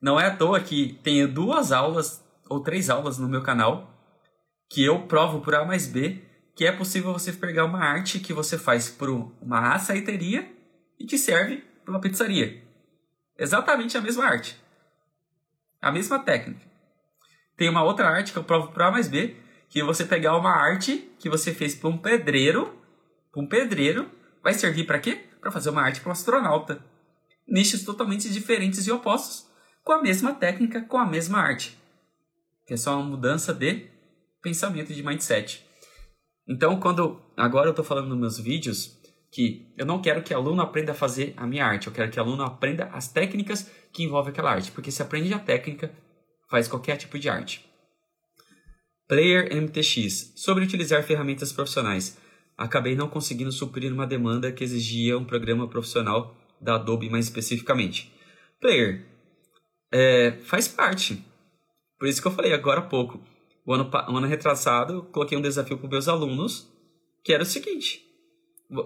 [0.00, 3.88] Não é à toa que tenho duas aulas ou três aulas no meu canal
[4.68, 6.30] que eu provo por A mais B
[6.60, 9.08] que é possível você pegar uma arte que você faz por
[9.40, 10.46] uma açaiteria
[10.98, 12.62] e que serve para uma pizzaria.
[13.38, 14.60] Exatamente a mesma arte.
[15.80, 16.60] A mesma técnica.
[17.56, 19.34] Tem uma outra arte que eu provo por A mais B,
[19.70, 22.78] que você pegar uma arte que você fez para um pedreiro,
[23.32, 24.10] para um pedreiro,
[24.42, 25.24] vai servir para quê?
[25.40, 26.84] Para fazer uma arte para um astronauta
[27.50, 29.46] nichos totalmente diferentes e opostos,
[29.82, 31.76] com a mesma técnica, com a mesma arte.
[32.64, 33.88] Que é só uma mudança de
[34.40, 35.66] pensamento de mindset.
[36.48, 38.98] Então, quando agora eu estou falando nos meus vídeos
[39.32, 42.18] que eu não quero que aluno aprenda a fazer a minha arte, eu quero que
[42.18, 45.92] aluno aprenda as técnicas que envolvem aquela arte, porque se aprende a técnica,
[46.48, 47.69] faz qualquer tipo de arte.
[49.10, 50.34] Player MTX.
[50.36, 52.16] Sobre utilizar ferramentas profissionais.
[52.56, 58.14] Acabei não conseguindo suprir uma demanda que exigia um programa profissional da Adobe mais especificamente.
[58.60, 59.04] Player,
[59.90, 61.26] é, faz parte.
[61.98, 63.20] Por isso que eu falei agora há pouco.
[63.66, 66.72] O ano, ano retrasado, eu coloquei um desafio para meus alunos,
[67.24, 68.06] que era o seguinte.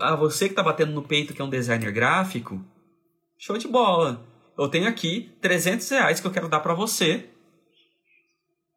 [0.00, 2.64] A você que está batendo no peito que é um designer gráfico,
[3.36, 4.26] show de bola.
[4.56, 7.28] Eu tenho aqui 300 reais que eu quero dar para você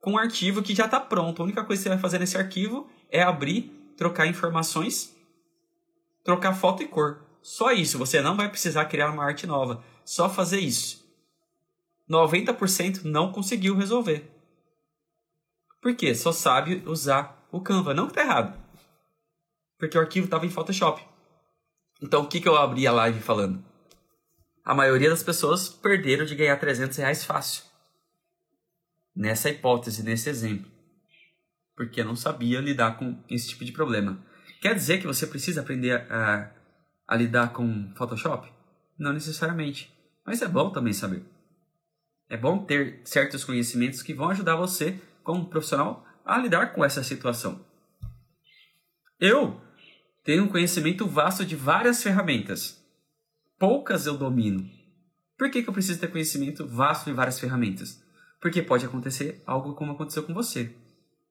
[0.08, 1.42] com um arquivo que já está pronto.
[1.42, 5.14] A única coisa que você vai fazer nesse arquivo é abrir, trocar informações,
[6.24, 7.26] trocar foto e cor.
[7.42, 9.84] Só isso, você não vai precisar criar uma arte nova.
[10.06, 11.06] Só fazer isso.
[12.10, 14.32] 90% não conseguiu resolver.
[15.82, 16.16] Por quê?
[16.16, 17.94] Só sabe usar o Canva.
[17.94, 18.58] Não que tá errado.
[19.78, 21.06] Porque o arquivo estava em Photoshop.
[22.02, 23.62] Então, o que, que eu abri a live falando?
[24.64, 27.67] A maioria das pessoas perderam de ganhar 300 reais fácil.
[29.18, 30.72] Nessa hipótese, nesse exemplo.
[31.76, 34.24] Porque não sabia lidar com esse tipo de problema.
[34.62, 36.54] Quer dizer que você precisa aprender a
[37.08, 38.52] a lidar com Photoshop?
[39.00, 39.92] Não necessariamente,
[40.26, 41.24] mas é bom também saber.
[42.30, 47.02] É bom ter certos conhecimentos que vão ajudar você, como profissional, a lidar com essa
[47.02, 47.66] situação.
[49.20, 49.62] Eu
[50.26, 52.84] tenho um conhecimento vasto de várias ferramentas.
[53.58, 54.70] Poucas eu domino.
[55.38, 58.04] Por que, que eu preciso ter conhecimento vasto de várias ferramentas?
[58.40, 60.76] Porque pode acontecer algo como aconteceu com você.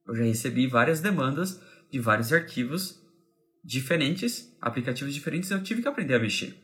[0.07, 3.03] Eu já recebi várias demandas de vários arquivos
[3.65, 6.57] diferentes, aplicativos diferentes, eu tive que aprender a mexer.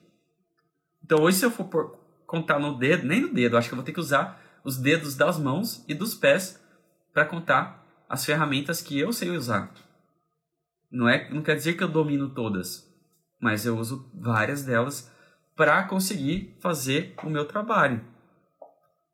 [1.05, 3.77] Então hoje se eu for por, contar no dedo, nem no dedo, acho que eu
[3.77, 6.63] vou ter que usar os dedos das mãos e dos pés
[7.13, 9.73] para contar as ferramentas que eu sei usar.
[10.91, 12.89] Não é, não quer dizer que eu domino todas,
[13.41, 15.11] mas eu uso várias delas
[15.57, 18.05] para conseguir fazer o meu trabalho.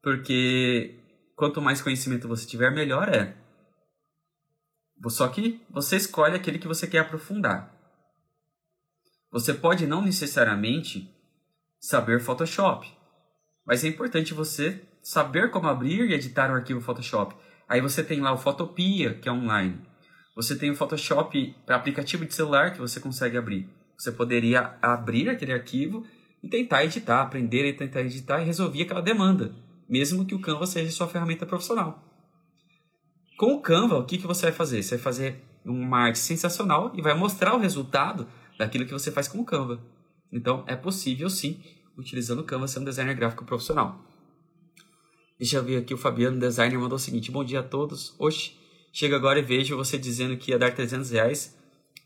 [0.03, 0.98] Porque
[1.39, 3.37] quanto mais conhecimento você tiver, melhor é.
[5.07, 7.73] Só que você escolhe aquele que você quer aprofundar.
[9.31, 11.09] Você pode não necessariamente
[11.79, 12.93] saber Photoshop,
[13.65, 17.37] mas é importante você saber como abrir e editar um arquivo Photoshop.
[17.69, 19.81] Aí você tem lá o Photopia, que é online.
[20.35, 23.69] Você tem o Photoshop para aplicativo de celular que você consegue abrir.
[23.97, 26.05] Você poderia abrir aquele arquivo
[26.43, 29.55] e tentar editar, aprender e tentar editar e resolver aquela demanda,
[29.89, 32.05] mesmo que o Canva seja sua ferramenta profissional.
[33.39, 34.83] Com o Canva, o que, que você vai fazer?
[34.83, 38.27] Você vai fazer uma arte sensacional e vai mostrar o resultado
[38.59, 39.81] daquilo que você faz com o Canva.
[40.33, 41.63] Então, é possível sim,
[41.97, 44.05] utilizando o Canva, ser um designer gráfico profissional.
[45.39, 48.15] Deixa eu ver aqui, o Fabiano, designer, mandou o seguinte: Bom dia a todos.
[48.19, 48.57] Oxe,
[48.93, 51.57] chega agora e vejo você dizendo que ia dar 300 reais.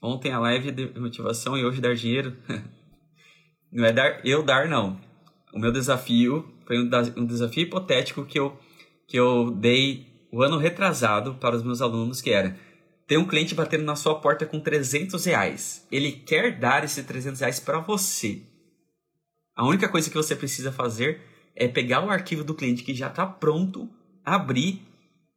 [0.03, 2.37] Ontem a live de motivação e hoje dar dinheiro.
[3.73, 5.01] não é dar eu dar, não.
[5.55, 8.59] O meu desafio foi um, um desafio hipotético que eu,
[9.07, 12.57] que eu dei o ano retrasado para os meus alunos, que era
[13.07, 15.87] tem um cliente batendo na sua porta com 300 reais.
[15.93, 18.41] Ele quer dar esses 300 reais para você.
[19.55, 21.21] A única coisa que você precisa fazer
[21.55, 23.91] é pegar o arquivo do cliente que já está pronto,
[24.25, 24.81] abrir,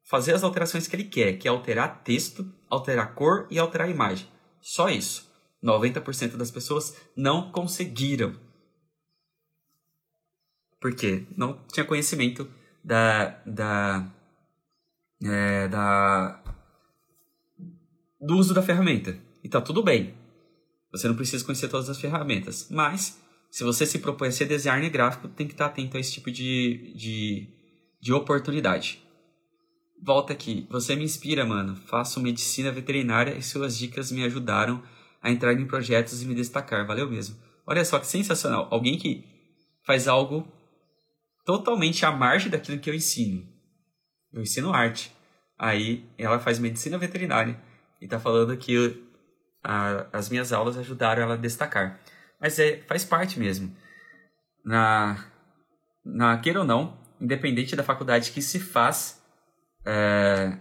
[0.05, 4.25] fazer as alterações que ele quer, que é alterar texto, alterar cor e alterar imagem.
[4.61, 5.29] Só isso.
[5.61, 8.44] 90% das pessoas não conseguiram.
[10.85, 11.25] Por quê?
[11.35, 12.47] Não tinha conhecimento
[12.83, 14.07] da, da,
[15.23, 16.39] é, da
[18.21, 19.17] do uso da ferramenta.
[19.43, 20.13] E tá tudo bem.
[20.91, 22.67] Você não precisa conhecer todas as ferramentas.
[22.69, 23.19] Mas,
[23.49, 26.29] se você se propõe a ser designer gráfico, tem que estar atento a esse tipo
[26.29, 27.49] de, de,
[27.99, 29.01] de oportunidade.
[29.99, 30.67] Volta aqui.
[30.69, 31.75] Você me inspira, mano.
[31.87, 34.83] Faço medicina veterinária e suas dicas me ajudaram
[35.19, 36.85] a entrar em projetos e me destacar.
[36.85, 37.35] Valeu mesmo.
[37.65, 38.67] Olha só que sensacional.
[38.69, 39.25] Alguém que
[39.83, 40.47] faz algo
[41.45, 43.47] totalmente à margem daquilo que eu ensino.
[44.33, 45.15] Eu ensino arte.
[45.57, 47.57] Aí ela faz medicina veterinária
[48.01, 49.01] e tá falando que
[49.63, 51.99] a, as minhas aulas ajudaram ela a destacar.
[52.41, 53.73] Mas é, faz parte mesmo.
[54.65, 55.23] Na,
[56.03, 59.23] na queira ou não, independente da faculdade que se faz,
[59.85, 60.57] é,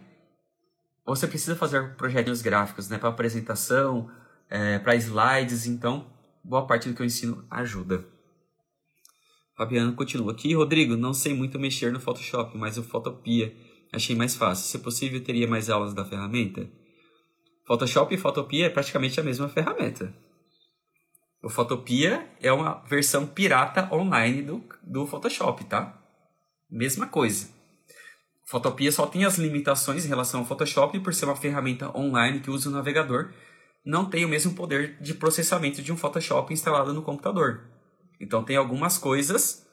[1.05, 4.11] você precisa fazer projetos gráficos, né, para apresentação,
[4.49, 6.07] é, para slides, então
[6.45, 8.05] boa parte do que eu ensino ajuda.
[9.57, 10.55] Fabiano continua aqui.
[10.55, 13.55] Rodrigo, não sei muito mexer no Photoshop, mas o Photopia
[13.93, 14.67] achei mais fácil.
[14.67, 16.69] Se possível, teria mais aulas da ferramenta?
[17.67, 20.15] Photoshop e Photopia é praticamente a mesma ferramenta.
[21.43, 25.99] O Photopia é uma versão pirata online do, do Photoshop, tá?
[26.71, 27.49] Mesma coisa.
[28.47, 32.51] Photopia só tem as limitações em relação ao Photoshop por ser uma ferramenta online que
[32.51, 33.33] usa o navegador,
[33.85, 37.74] não tem o mesmo poder de processamento de um Photoshop instalado no computador.
[38.21, 39.67] Então tem algumas coisas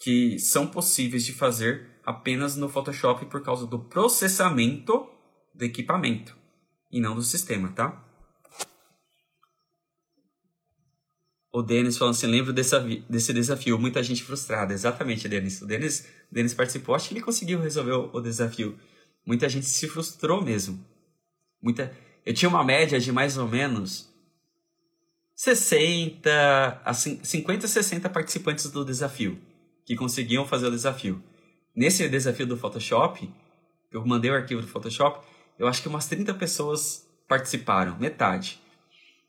[0.00, 5.08] que são possíveis de fazer apenas no Photoshop por causa do processamento
[5.54, 6.36] do equipamento
[6.90, 8.06] e não do sistema, tá?
[11.52, 14.72] O Denis falando assim, lembro desse, desse desafio, muita gente frustrada.
[14.72, 15.60] Exatamente, Denis.
[15.60, 18.78] O Denis, Denis participou, acho que ele conseguiu resolver o, o desafio.
[19.26, 20.84] Muita gente se frustrou mesmo.
[21.60, 21.92] Muita...
[22.24, 24.09] Eu tinha uma média de mais ou menos
[25.40, 29.40] 60, assim, 50, 60 participantes do desafio
[29.86, 31.24] que conseguiam fazer o desafio.
[31.74, 33.26] Nesse desafio do Photoshop,
[33.90, 35.26] eu mandei o arquivo do Photoshop,
[35.58, 38.60] eu acho que umas 30 pessoas participaram, metade.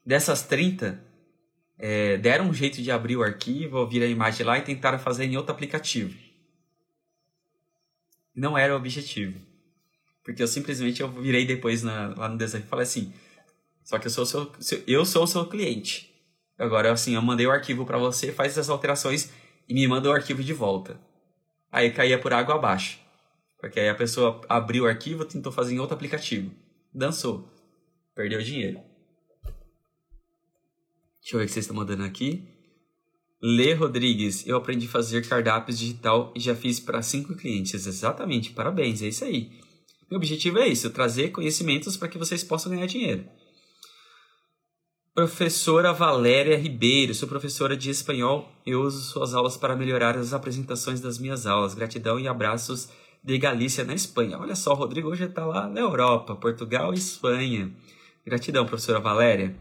[0.05, 1.01] Dessas 30,
[1.79, 5.23] é, deram um jeito de abrir o arquivo, ouvir a imagem lá e tentaram fazer
[5.23, 6.13] em outro aplicativo.
[8.35, 9.39] Não era o objetivo.
[10.25, 13.13] Porque eu simplesmente eu virei depois na, lá no desafio e falei assim,
[13.83, 16.11] só que eu sou, seu, eu sou o seu cliente.
[16.57, 19.31] Agora, assim, eu mandei o arquivo para você, faz as alterações
[19.67, 20.99] e me manda o arquivo de volta.
[21.71, 22.99] Aí caía por água abaixo.
[23.59, 26.51] Porque aí a pessoa abriu o arquivo, tentou fazer em outro aplicativo.
[26.93, 27.47] Dançou.
[28.13, 28.81] Perdeu dinheiro.
[31.21, 32.47] Deixa eu ver o que vocês estão mandando aqui.
[33.41, 37.87] Lê Rodrigues, eu aprendi a fazer cardápios digital e já fiz para cinco clientes.
[37.87, 39.51] Exatamente, parabéns, é isso aí.
[40.09, 43.25] Meu objetivo é isso, trazer conhecimentos para que vocês possam ganhar dinheiro.
[45.13, 48.49] Professora Valéria Ribeiro, sou professora de espanhol.
[48.65, 51.73] Eu uso suas aulas para melhorar as apresentações das minhas aulas.
[51.73, 52.87] Gratidão e abraços
[53.21, 54.39] de Galícia, na Espanha.
[54.39, 57.73] Olha só, o Rodrigo hoje está lá na Europa, Portugal e Espanha.
[58.25, 59.53] Gratidão, professora Valéria.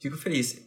[0.00, 0.60] Fico feliz.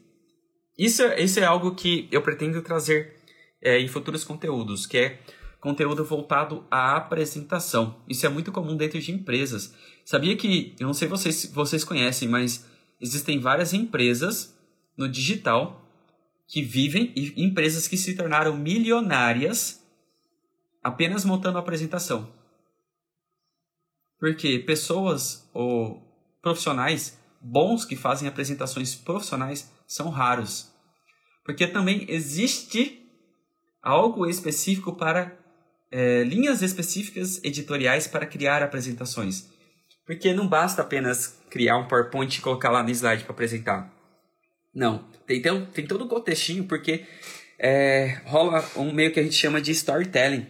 [0.77, 3.17] Isso, isso é algo que eu pretendo trazer
[3.61, 5.19] é, em futuros conteúdos, que é
[5.59, 8.01] conteúdo voltado à apresentação.
[8.07, 9.75] Isso é muito comum dentro de empresas.
[10.05, 12.68] Sabia que, eu não sei se vocês, vocês conhecem, mas
[12.99, 14.57] existem várias empresas
[14.97, 15.85] no digital
[16.47, 19.83] que vivem e empresas que se tornaram milionárias
[20.83, 22.31] apenas montando a apresentação.
[24.19, 26.03] Porque pessoas ou
[26.41, 30.73] profissionais bons que fazem apresentações profissionais são raros.
[31.45, 33.07] Porque também existe
[33.81, 35.37] algo específico para
[35.91, 39.49] é, linhas específicas editoriais para criar apresentações.
[40.09, 43.93] Porque não basta apenas criar um PowerPoint e colocar lá no slide para apresentar.
[44.73, 47.05] Não, tem, tem, tem todo um contextinho, porque
[47.59, 50.47] é, rola um meio que a gente chama de storytelling.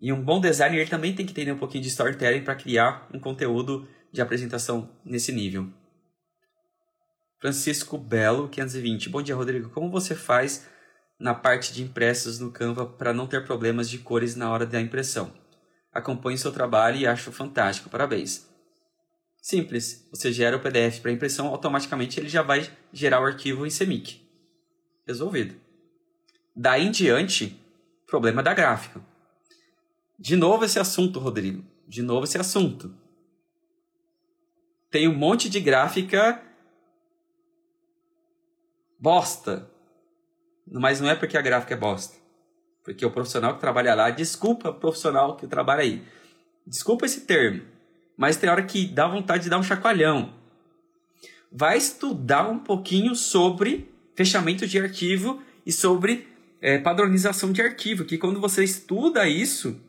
[0.00, 3.20] E um bom designer também tem que entender um pouquinho de storytelling para criar um
[3.20, 5.68] conteúdo de apresentação nesse nível.
[7.42, 9.10] Francisco Belo, 520.
[9.10, 9.68] Bom dia, Rodrigo.
[9.68, 10.66] Como você faz
[11.20, 14.80] na parte de impressos no Canva para não ter problemas de cores na hora da
[14.80, 15.30] impressão?
[15.92, 17.90] Acompanho seu trabalho e acho fantástico.
[17.90, 18.47] Parabéns.
[19.40, 20.06] Simples.
[20.10, 24.20] Você gera o PDF para impressão, automaticamente ele já vai gerar o arquivo em CMYK.
[25.06, 25.56] Resolvido.
[26.54, 27.58] Daí em diante,
[28.06, 29.00] problema da gráfica.
[30.18, 31.64] De novo esse assunto, Rodrigo.
[31.86, 32.94] De novo esse assunto.
[34.90, 36.42] Tem um monte de gráfica
[38.98, 39.70] bosta.
[40.66, 42.16] Mas não é porque a gráfica é bosta.
[42.82, 46.04] Porque o profissional que trabalha lá, desculpa profissional que trabalha aí.
[46.66, 47.77] Desculpa esse termo
[48.18, 50.34] mas tem hora que dá vontade de dar um chacoalhão.
[51.50, 56.26] Vai estudar um pouquinho sobre fechamento de arquivo e sobre
[56.60, 59.80] é, padronização de arquivo, que quando você estuda isso,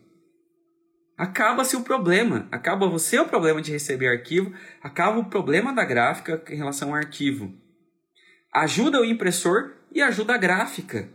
[1.18, 2.48] acaba-se o problema.
[2.52, 6.96] Acaba você o problema de receber arquivo, acaba o problema da gráfica em relação ao
[6.96, 7.52] arquivo.
[8.54, 11.10] Ajuda o impressor e ajuda a gráfica.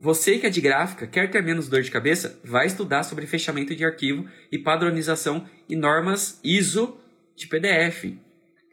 [0.00, 3.76] Você que é de gráfica, quer ter menos dor de cabeça, vai estudar sobre fechamento
[3.76, 6.98] de arquivo e padronização e normas ISO
[7.36, 8.16] de PDF.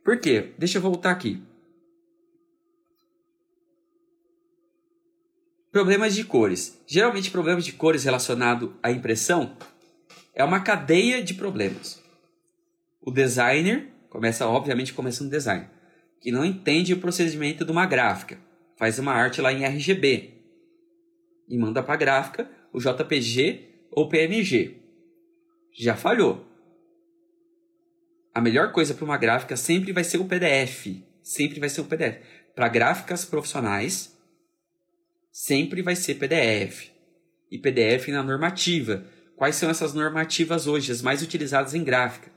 [0.05, 0.53] Por quê?
[0.57, 1.43] Deixa eu voltar aqui.
[5.69, 6.81] Problemas de cores.
[6.87, 9.57] Geralmente, problemas de cores relacionados à impressão
[10.33, 12.01] é uma cadeia de problemas.
[13.01, 15.67] O designer começa, obviamente, começa no design,
[16.21, 18.39] que não entende o procedimento de uma gráfica,
[18.77, 20.36] faz uma arte lá em RGB
[21.47, 24.77] e manda para a gráfica o JPG ou PNG.
[25.73, 26.45] Já falhou.
[28.33, 30.87] A melhor coisa para uma gráfica sempre vai ser o PDF.
[31.23, 32.19] Sempre vai ser o PDF.
[32.55, 34.15] Para gráficas profissionais,
[35.31, 36.89] sempre vai ser PDF.
[37.49, 39.05] E PDF na normativa.
[39.35, 42.31] Quais são essas normativas hoje, as mais utilizadas em gráfica?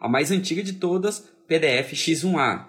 [0.00, 2.66] A mais antiga de todas, PDF X1A.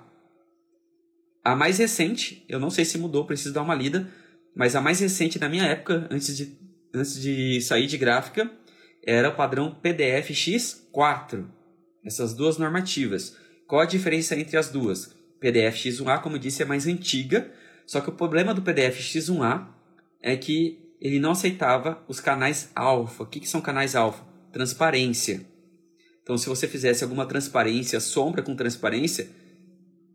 [1.43, 4.11] A mais recente, eu não sei se mudou, preciso dar uma lida,
[4.57, 6.57] mas a mais recente da minha época, antes de,
[6.91, 8.51] antes de sair de gráfica,
[9.05, 11.45] era o padrão PDF X4.
[12.03, 13.37] Essas duas normativas.
[13.67, 15.15] Qual a diferença entre as duas?
[15.39, 17.51] PDF X1A, como eu disse, é mais antiga,
[17.85, 19.67] só que o problema do PDF X1A
[20.23, 23.23] é que ele não aceitava os canais alfa.
[23.23, 24.25] O que, que são canais alfa?
[24.51, 25.45] Transparência.
[26.23, 29.29] Então, se você fizesse alguma transparência, sombra com transparência,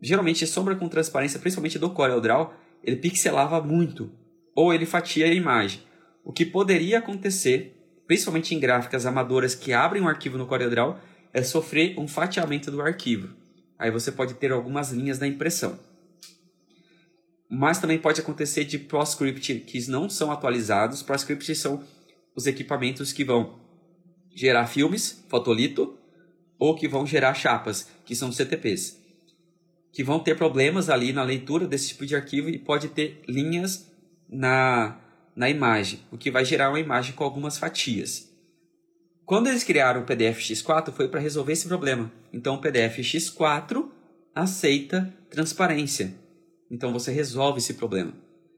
[0.01, 4.11] geralmente sombra com transparência, principalmente do CorelDRAW, ele pixelava muito
[4.55, 5.81] ou ele fatia a imagem.
[6.23, 7.75] O que poderia acontecer,
[8.07, 10.99] principalmente em gráficas amadoras que abrem um arquivo no CorelDRAW,
[11.33, 13.33] é sofrer um fatiamento do arquivo.
[13.77, 15.77] Aí você pode ter algumas linhas na impressão.
[17.49, 21.03] Mas também pode acontecer de ProScript que não são atualizados.
[21.03, 21.83] ProScript são
[22.35, 23.59] os equipamentos que vão
[24.33, 25.97] gerar filmes, fotolito,
[26.57, 28.99] ou que vão gerar chapas, que são CTPs.
[29.91, 33.91] Que vão ter problemas ali na leitura desse tipo de arquivo e pode ter linhas
[34.33, 34.99] na,
[35.35, 38.31] na imagem, o que vai gerar uma imagem com algumas fatias.
[39.25, 42.11] Quando eles criaram o PDF X4 foi para resolver esse problema.
[42.33, 43.89] Então o PDF X4
[44.35, 46.13] aceita transparência.
[46.69, 48.13] Então você resolve esse problema.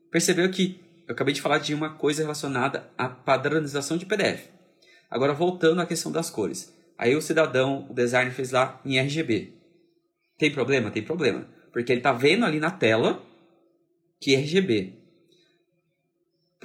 [0.10, 4.48] Percebeu que eu acabei de falar de uma coisa relacionada à padronização de PDF.
[5.10, 6.74] Agora voltando à questão das cores.
[6.98, 9.54] Aí o cidadão, o designer fez lá em RGB.
[10.38, 10.90] Tem problema?
[10.90, 11.48] Tem problema.
[11.72, 13.22] Porque ele está vendo ali na tela
[14.20, 15.05] que é RGB.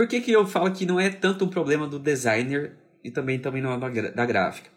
[0.01, 2.75] Por que, que eu falo que não é tanto um problema do designer
[3.05, 4.71] e também, também não é da gráfica?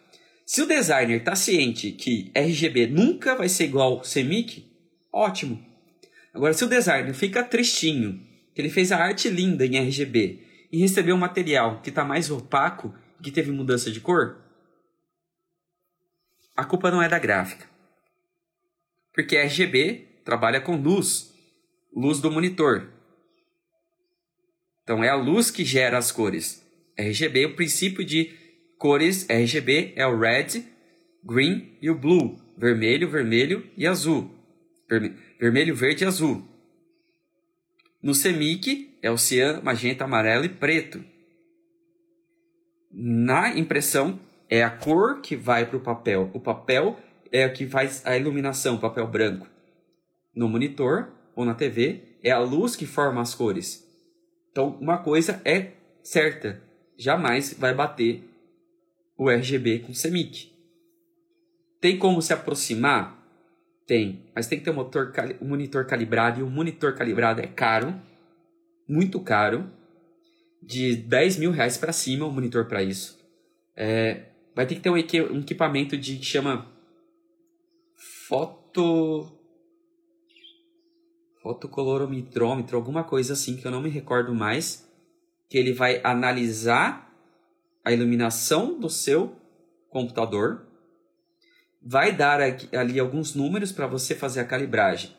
[0.45, 4.69] Se o designer está ciente que RGB nunca vai ser igual CMYK,
[5.13, 5.65] ótimo.
[6.33, 8.21] Agora, se o designer fica tristinho,
[8.53, 12.29] que ele fez a arte linda em RGB e recebeu um material que está mais
[12.29, 12.93] opaco,
[13.23, 14.43] que teve mudança de cor,
[16.53, 17.65] a culpa não é da gráfica.
[19.13, 21.33] Porque RGB trabalha com luz,
[21.95, 22.92] luz do monitor.
[24.83, 26.61] Então é a luz que gera as cores.
[26.97, 28.31] RGB, o princípio de
[28.77, 30.63] cores RGB é o red,
[31.23, 34.29] green e o blue, vermelho, vermelho e azul.
[35.39, 36.47] Vermelho, verde e azul.
[38.01, 41.03] No CMYK é o cian, magenta, amarelo e preto.
[42.91, 44.19] Na impressão
[44.49, 46.29] é a cor que vai para o papel.
[46.33, 46.99] O papel
[47.31, 49.47] é o que faz a iluminação, o papel branco.
[50.35, 53.83] No monitor ou na TV é a luz que forma as cores.
[54.53, 55.71] Então, uma coisa é
[56.03, 56.61] certa:
[56.95, 58.23] jamais vai bater
[59.17, 60.53] o RGB com o CMYK.
[61.81, 63.21] Tem como se aproximar?
[63.85, 67.41] Tem, mas tem que ter um, motor, um monitor calibrado e o um monitor calibrado
[67.41, 67.99] é caro,
[68.87, 69.69] muito caro,
[70.61, 73.19] de 10 mil reais para cima o um monitor para isso.
[73.75, 76.71] É, vai ter que ter um, equipamento de que chama
[78.27, 79.42] foto
[81.43, 84.89] fotocolorometrômetro, alguma coisa assim que eu não me recordo mais,
[85.49, 87.13] que ele vai analisar
[87.83, 89.35] a iluminação do seu
[89.89, 90.65] computador,
[91.85, 95.11] vai dar ali alguns números para você fazer a calibragem.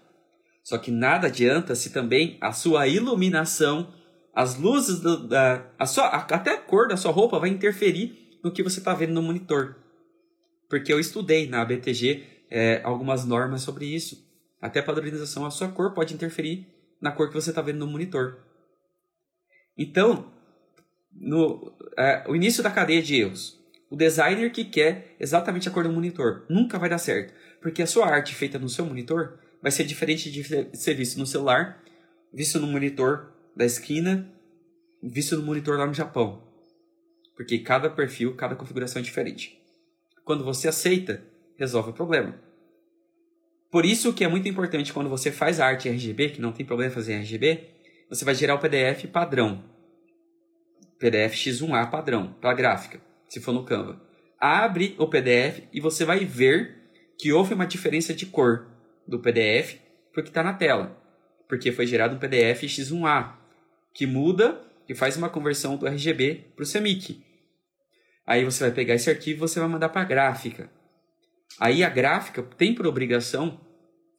[0.62, 3.92] Só que nada adianta se também a sua iluminação,
[4.34, 8.50] as luzes do, da, a sua, até a cor da sua roupa vai interferir no
[8.50, 9.76] que você está vendo no monitor.
[10.70, 14.23] Porque eu estudei na ABTG é, algumas normas sobre isso.
[14.64, 16.66] Até a padronização, a sua cor pode interferir
[16.98, 18.38] na cor que você está vendo no monitor.
[19.76, 20.32] Então,
[21.12, 25.84] no é, o início da cadeia de erros, o designer que quer exatamente a cor
[25.84, 29.70] do monitor nunca vai dar certo, porque a sua arte feita no seu monitor vai
[29.70, 30.42] ser diferente de
[30.74, 31.84] ser visto no celular,
[32.32, 34.32] visto no monitor da esquina,
[35.02, 36.42] visto no monitor lá no Japão.
[37.36, 39.60] Porque cada perfil, cada configuração é diferente.
[40.24, 41.22] Quando você aceita,
[41.58, 42.53] resolve o problema.
[43.74, 46.92] Por isso que é muito importante quando você faz arte RGB, que não tem problema
[46.92, 47.70] fazer RGB,
[48.08, 49.64] você vai gerar o PDF padrão.
[50.96, 54.00] PDF X1A padrão, para gráfica, se for no Canva.
[54.38, 56.84] Abre o PDF e você vai ver
[57.18, 58.68] que houve uma diferença de cor
[59.08, 59.80] do PDF
[60.12, 60.96] porque está na tela.
[61.48, 63.32] Porque foi gerado um PDF X1A,
[63.92, 67.24] que muda, que faz uma conversão do RGB para o CMYK.
[68.24, 70.70] Aí você vai pegar esse arquivo e você vai mandar para a gráfica.
[71.59, 73.61] Aí a gráfica tem por obrigação,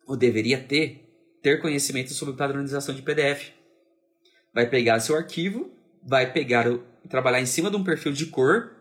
[0.07, 1.03] ou deveria ter,
[1.41, 3.51] ter conhecimento sobre padronização de PDF.
[4.53, 5.71] Vai pegar seu arquivo,
[6.03, 8.71] vai pegar o, trabalhar em cima de um perfil de cor,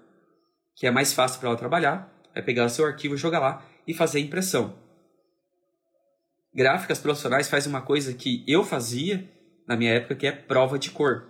[0.76, 3.94] que é mais fácil para ela trabalhar, vai pegar o seu arquivo, jogar lá e
[3.94, 4.78] fazer a impressão.
[6.54, 9.28] Gráficas profissionais faz uma coisa que eu fazia
[9.66, 11.28] na minha época, que é prova de cor.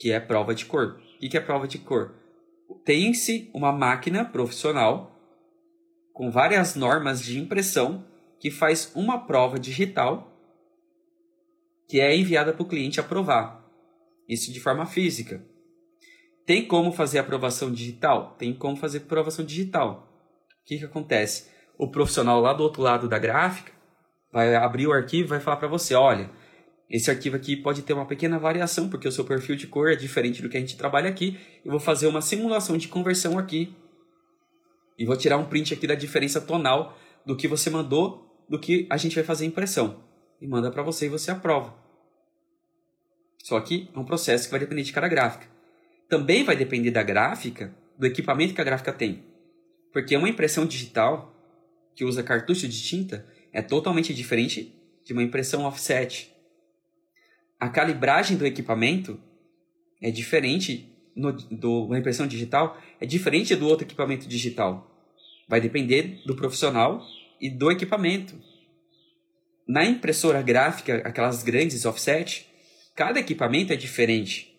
[0.00, 1.00] Que é prova de cor.
[1.22, 2.14] O que é prova de cor?
[2.84, 5.10] Tem-se uma máquina profissional
[6.12, 8.04] com várias normas de impressão
[8.38, 10.30] que faz uma prova digital
[11.88, 13.64] que é enviada para o cliente aprovar.
[14.28, 15.44] Isso de forma física.
[16.46, 18.34] Tem como fazer aprovação digital?
[18.38, 20.08] Tem como fazer aprovação digital.
[20.62, 21.50] O que, que acontece?
[21.78, 23.72] O profissional lá do outro lado da gráfica
[24.32, 26.30] vai abrir o arquivo e vai falar para você: olha,
[26.88, 29.96] esse arquivo aqui pode ter uma pequena variação, porque o seu perfil de cor é
[29.96, 31.38] diferente do que a gente trabalha aqui.
[31.64, 33.74] Eu vou fazer uma simulação de conversão aqui.
[34.98, 38.86] E vou tirar um print aqui da diferença tonal do que você mandou, do que
[38.90, 40.04] a gente vai fazer impressão.
[40.40, 41.74] E manda para você e você aprova.
[43.42, 45.46] Só que é um processo que vai depender de cada gráfica.
[46.08, 49.24] Também vai depender da gráfica, do equipamento que a gráfica tem.
[49.92, 51.34] Porque uma impressão digital,
[51.94, 54.74] que usa cartucho de tinta, é totalmente diferente
[55.04, 56.33] de uma impressão offset,
[57.58, 59.20] a calibragem do equipamento
[60.02, 64.90] é diferente no, do, impressão digital, é diferente do outro equipamento digital.
[65.48, 67.02] Vai depender do profissional
[67.40, 68.38] e do equipamento.
[69.66, 72.46] Na impressora gráfica, aquelas grandes offset,
[72.94, 74.54] cada equipamento é diferente.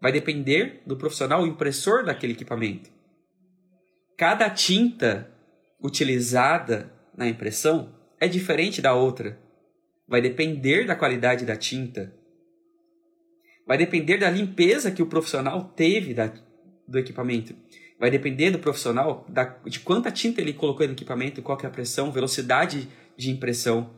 [0.00, 2.90] Vai depender do profissional impressor daquele equipamento.
[4.16, 5.30] Cada tinta
[5.80, 9.38] utilizada na impressão é diferente da outra.
[10.08, 12.14] Vai depender da qualidade da tinta.
[13.66, 16.32] Vai depender da limpeza que o profissional teve da,
[16.86, 17.54] do equipamento.
[17.98, 21.70] Vai depender do profissional da, de quanta tinta ele colocou no equipamento, qual é a
[21.70, 23.90] pressão, velocidade de impressão.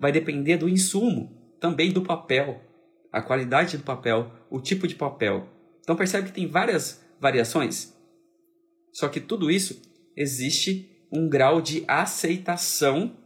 [0.00, 2.60] Vai depender do insumo, também do papel,
[3.12, 5.48] a qualidade do papel, o tipo de papel.
[5.80, 7.94] Então percebe que tem várias variações.
[8.92, 9.80] Só que tudo isso
[10.16, 13.16] existe um grau de aceitação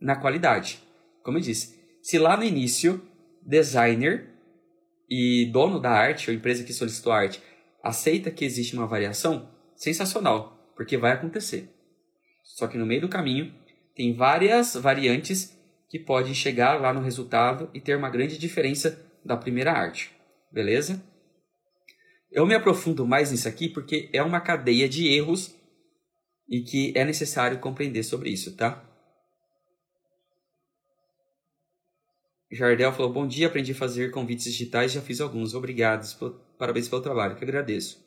[0.00, 0.89] na qualidade.
[1.22, 3.02] Como eu disse, se lá no início,
[3.42, 4.28] designer
[5.08, 7.42] e dono da arte, ou empresa que solicitou a arte,
[7.82, 11.68] aceita que existe uma variação, sensacional, porque vai acontecer.
[12.44, 13.52] Só que no meio do caminho,
[13.94, 15.56] tem várias variantes
[15.88, 20.12] que podem chegar lá no resultado e ter uma grande diferença da primeira arte.
[20.50, 21.02] Beleza?
[22.30, 25.54] Eu me aprofundo mais nisso aqui porque é uma cadeia de erros
[26.48, 28.84] e que é necessário compreender sobre isso, tá?
[32.50, 35.54] Jardel falou: Bom dia, aprendi a fazer convites digitais, já fiz alguns.
[35.54, 36.04] Obrigado,
[36.58, 38.04] parabéns pelo trabalho, que agradeço.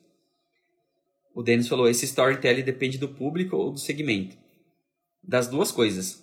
[1.34, 4.38] O Denis falou: Esse storytelling depende do público ou do segmento?
[5.24, 6.22] Das duas coisas,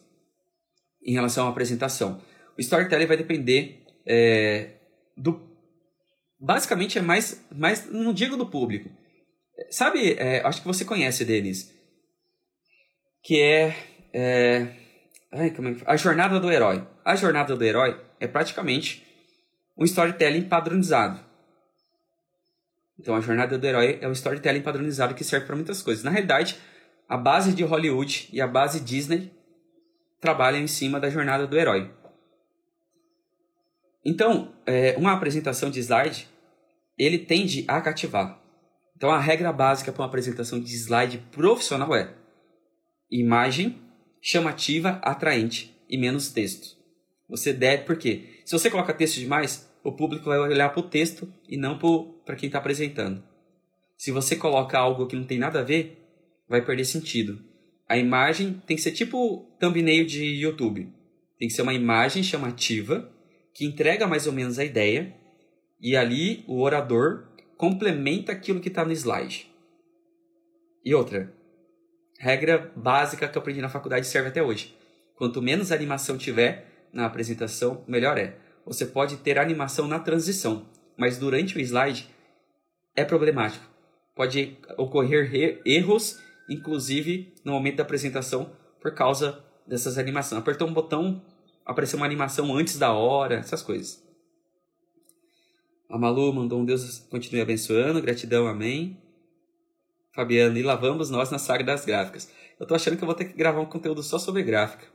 [1.03, 2.21] em relação à apresentação.
[2.59, 4.75] O storytelling vai depender é,
[5.17, 5.49] do.
[6.39, 7.91] Basicamente é mais, mais.
[7.91, 8.91] Não digo do público.
[9.71, 11.75] Sabe, é, acho que você conhece Denis.
[13.23, 13.77] Que é.
[14.13, 14.77] é
[15.33, 15.53] ai, é
[15.87, 16.87] a jornada do herói.
[17.03, 19.05] A jornada do herói é praticamente
[19.77, 21.19] um storytelling padronizado.
[22.99, 26.05] Então, a jornada do herói é um storytelling padronizado que serve para muitas coisas.
[26.05, 26.59] Na realidade,
[27.09, 29.33] a base de Hollywood e a base Disney
[30.21, 31.91] trabalham em cima da jornada do herói.
[34.05, 36.29] Então, é, uma apresentação de slide,
[36.99, 38.39] ele tende a cativar.
[38.95, 42.15] Então, a regra básica para uma apresentação de slide profissional é
[43.11, 43.81] imagem
[44.21, 46.80] chamativa, atraente e menos texto.
[47.31, 48.41] Você deve, por quê?
[48.45, 51.79] Se você coloca texto demais, o público vai olhar para o texto e não
[52.25, 53.23] para quem está apresentando.
[53.97, 55.97] Se você coloca algo que não tem nada a ver,
[56.49, 57.39] vai perder sentido.
[57.89, 60.93] A imagem tem que ser tipo thumbnail de YouTube.
[61.39, 63.11] Tem que ser uma imagem chamativa
[63.55, 65.15] que entrega mais ou menos a ideia
[65.81, 69.51] e ali o orador complementa aquilo que está no slide.
[70.85, 71.33] E outra,
[72.19, 74.75] regra básica que eu aprendi na faculdade serve até hoje.
[75.15, 78.37] Quanto menos animação tiver, na apresentação, melhor é.
[78.67, 80.67] Você pode ter animação na transição,
[80.97, 82.09] mas durante o slide
[82.95, 83.65] é problemático.
[84.15, 86.19] Pode ocorrer erros,
[86.49, 90.41] inclusive no momento da apresentação, por causa dessas animações.
[90.41, 91.23] Apertou um botão,
[91.65, 94.03] apareceu uma animação antes da hora, essas coisas.
[95.89, 98.97] A Malu mandou um Deus continue abençoando, gratidão, amém.
[100.13, 102.31] Fabiana, e lá vamos nós na saga das gráficas.
[102.59, 104.87] Eu tô achando que eu vou ter que gravar um conteúdo só sobre gráfica.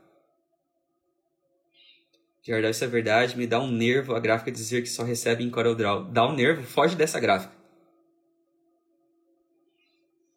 [2.45, 3.35] De verdade, isso é verdade.
[3.35, 6.11] Me dá um nervo a gráfica dizer que só recebe em CorelDRAW.
[6.11, 7.51] Dá um nervo, foge dessa gráfica.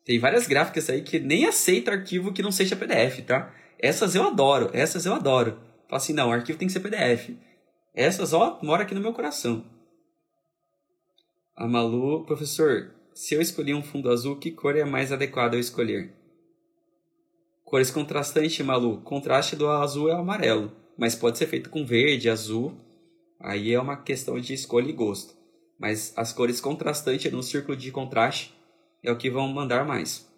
[0.07, 3.55] Tem várias gráficas aí que nem aceita arquivo que não seja PDF, tá?
[3.79, 5.61] Essas eu adoro, essas eu adoro.
[5.87, 7.37] Fala assim, não, o arquivo tem que ser PDF.
[7.95, 9.67] Essas, ó, mora aqui no meu coração.
[11.55, 15.61] A Malu, professor, se eu escolher um fundo azul, que cor é mais adequada eu
[15.61, 16.15] escolher?
[17.65, 19.03] Cores contrastantes, Malu.
[19.03, 22.75] Contraste do azul é amarelo, mas pode ser feito com verde, azul.
[23.39, 25.33] Aí é uma questão de escolha e gosto.
[25.79, 28.53] Mas as cores contrastantes no círculo de contraste
[29.01, 30.29] é o que vão mandar mais.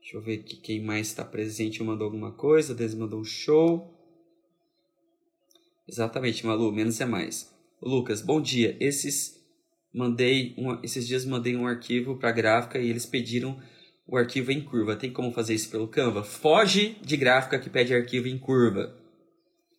[0.00, 2.76] Deixa eu ver aqui quem mais está presente mandou alguma coisa.
[2.76, 3.92] Deus mandou um show.
[5.88, 7.52] Exatamente, Malu, menos é mais.
[7.82, 8.76] Lucas, bom dia.
[8.78, 9.44] Esses
[9.92, 13.60] mandei um, esses dias mandei um arquivo para gráfica e eles pediram
[14.06, 14.96] o arquivo em curva.
[14.96, 16.22] Tem como fazer isso pelo Canva?
[16.22, 18.94] Foge de gráfica que pede arquivo em curva.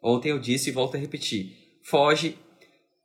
[0.02, 1.56] Ontem eu disse e volto a repetir.
[1.82, 2.38] Foge.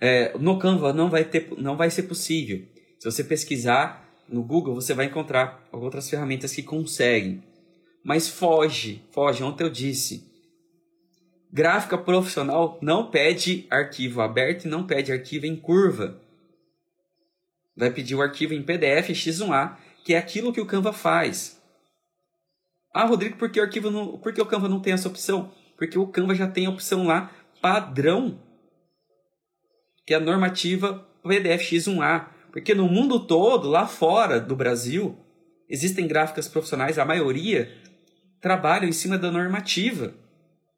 [0.01, 2.67] É, no Canva não vai, ter, não vai ser possível.
[2.99, 7.43] Se você pesquisar no Google, você vai encontrar outras ferramentas que conseguem.
[8.03, 9.45] Mas foge, foge.
[9.45, 10.33] Ontem eu disse
[11.55, 16.19] Gráfica profissional não pede arquivo aberto e não pede arquivo em curva.
[17.77, 21.61] Vai pedir o arquivo em PDF X1A, que é aquilo que o Canva faz.
[22.95, 25.53] Ah, Rodrigo, por que o, arquivo não, por o Canva não tem essa opção?
[25.77, 27.31] Porque o Canva já tem a opção lá
[27.61, 28.41] padrão,
[30.07, 32.27] que é a normativa PDF X1A.
[32.53, 35.17] Porque no mundo todo, lá fora do Brasil,
[35.71, 37.73] existem gráficas profissionais, a maioria
[38.41, 40.13] trabalham em cima da normativa.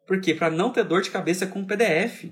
[0.07, 0.35] Por quê?
[0.35, 2.27] Para não ter dor de cabeça com o PDF.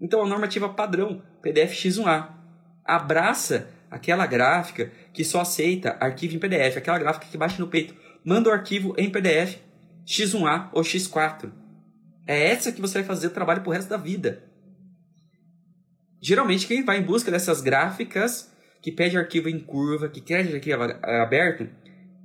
[0.00, 2.30] Então, a normativa padrão, PDF X1A,
[2.84, 7.94] abraça aquela gráfica que só aceita arquivo em PDF, aquela gráfica que bate no peito,
[8.24, 9.58] manda o arquivo em PDF
[10.06, 11.50] X1A ou X4.
[12.26, 14.44] É essa que você vai fazer o trabalho pro resto da vida.
[16.20, 20.82] Geralmente, quem vai em busca dessas gráficas que pede arquivo em curva, que quer arquivo
[21.02, 21.68] aberto,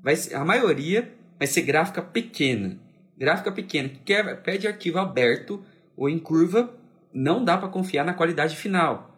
[0.01, 2.79] vai, a maioria vai ser gráfica pequena
[3.17, 5.63] gráfica pequena que quer, pede arquivo aberto
[5.95, 6.73] ou em curva,
[7.13, 9.12] não dá para confiar na qualidade final.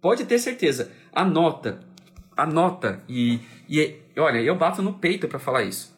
[0.00, 0.90] Pode ter certeza.
[1.12, 1.80] Anota.
[2.36, 3.02] Anota.
[3.08, 5.96] E, e olha, eu bato no peito para falar isso.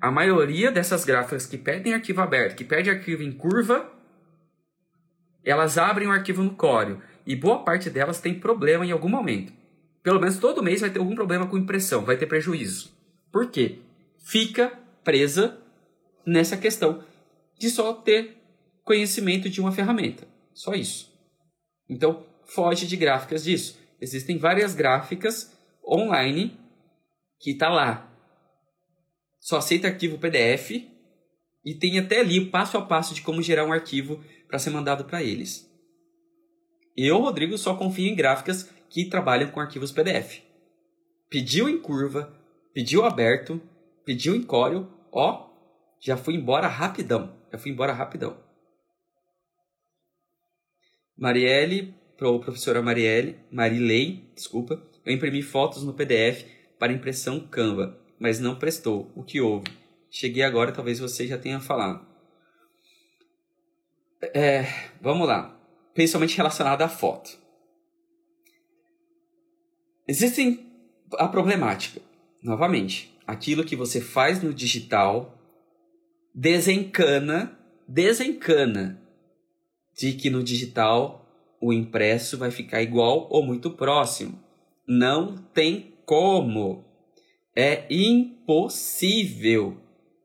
[0.00, 3.90] A maioria dessas gráficas que pedem arquivo aberto, que pedem arquivo em curva,
[5.44, 6.98] elas abrem o arquivo no Corel.
[7.26, 9.52] E boa parte delas tem problema em algum momento.
[10.02, 12.92] Pelo menos todo mês vai ter algum problema com impressão, vai ter prejuízo.
[13.32, 13.78] Por quê?
[14.18, 15.58] Fica presa
[16.24, 17.02] nessa questão
[17.58, 18.36] de só ter
[18.84, 20.26] conhecimento de uma ferramenta.
[20.54, 21.12] Só isso.
[21.88, 23.78] Então, foge de gráficas disso.
[24.00, 26.58] Existem várias gráficas online
[27.38, 28.10] que está lá.
[29.38, 30.70] Só aceita arquivo PDF
[31.64, 34.70] e tem até ali o passo a passo de como gerar um arquivo para ser
[34.70, 35.68] mandado para eles.
[36.96, 40.42] Eu, Rodrigo, só confio em gráficas que trabalham com arquivos PDF.
[41.30, 42.34] Pediu em curva,
[42.72, 43.60] pediu aberto,
[44.04, 45.48] pediu em Corel, ó,
[46.00, 47.36] já fui embora rapidão.
[47.52, 48.42] Já fui embora rapidão.
[51.16, 56.44] Marielle, pro professora Marielle, Marilei, desculpa, eu imprimi fotos no PDF
[56.76, 59.10] para impressão Canva, mas não prestou.
[59.14, 59.68] O que houve?
[60.10, 62.04] Cheguei agora, talvez você já tenha falado.
[64.34, 64.64] É,
[65.00, 65.56] vamos lá.
[65.94, 67.38] Principalmente relacionado à foto.
[70.06, 70.66] Existem
[71.12, 72.00] a problemática.
[72.42, 75.38] Novamente, aquilo que você faz no digital
[76.34, 77.56] desencana,
[77.86, 79.00] desencana
[79.96, 81.27] de que no digital
[81.60, 84.38] o impresso vai ficar igual ou muito próximo.
[84.86, 86.84] Não tem como.
[87.54, 89.76] É impossível.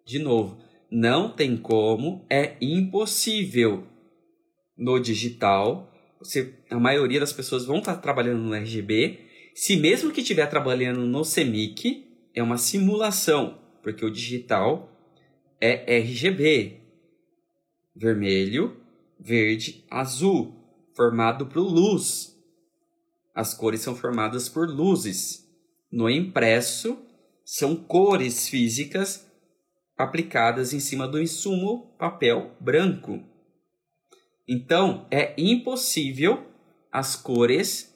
[0.06, 0.58] De novo,
[0.92, 3.88] não tem como, é impossível.
[4.78, 9.20] No digital, você, a maioria das pessoas vão estar trabalhando no RGB.
[9.56, 12.06] Se mesmo que estiver trabalhando no CMYK,
[12.36, 14.90] é uma simulação, porque o digital
[15.60, 16.82] é RGB.
[17.96, 18.78] Vermelho,
[19.20, 20.63] verde, azul,
[20.96, 22.34] formado por luz.
[23.34, 25.48] As cores são formadas por luzes.
[25.92, 26.98] No impresso,
[27.46, 29.28] são cores físicas
[29.98, 33.22] aplicadas em cima do insumo papel branco.
[34.48, 36.46] Então, é impossível
[36.92, 37.94] as cores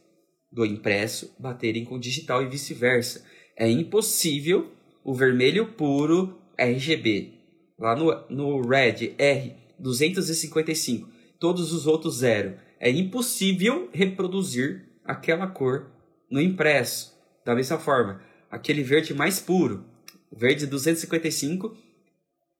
[0.52, 3.26] do impresso baterem com o digital e vice-versa.
[3.56, 4.72] É impossível
[5.04, 7.34] o vermelho puro RGB.
[7.78, 12.58] Lá no, no Red R 255, todos os outros zero.
[12.80, 15.92] É impossível reproduzir aquela cor
[16.30, 17.18] no impresso.
[17.46, 18.22] Da mesma forma,
[18.52, 19.86] aquele verde mais puro,
[20.32, 21.76] verde 255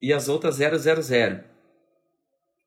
[0.00, 1.40] e as outras 000.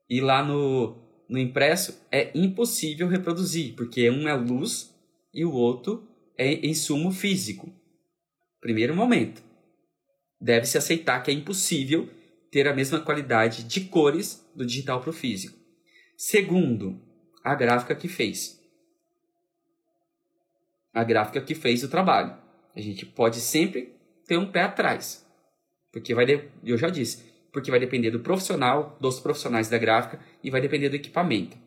[0.10, 0.98] E lá no,
[1.28, 4.94] no impresso é impossível reproduzir, porque um é luz
[5.34, 7.74] e o outro é insumo físico.
[8.60, 9.42] Primeiro momento.
[10.40, 12.10] Deve-se aceitar que é impossível
[12.52, 15.58] ter a mesma qualidade de cores do digital para o físico.
[16.18, 17.00] Segundo,
[17.44, 18.60] a gráfica que fez.
[20.94, 22.36] A gráfica que fez o trabalho.
[22.76, 23.96] A gente pode sempre
[24.28, 25.26] ter um pé atrás.
[25.92, 30.20] Porque vai, de, eu já disse, porque vai depender do profissional, dos profissionais da gráfica
[30.44, 31.58] e vai depender do equipamento.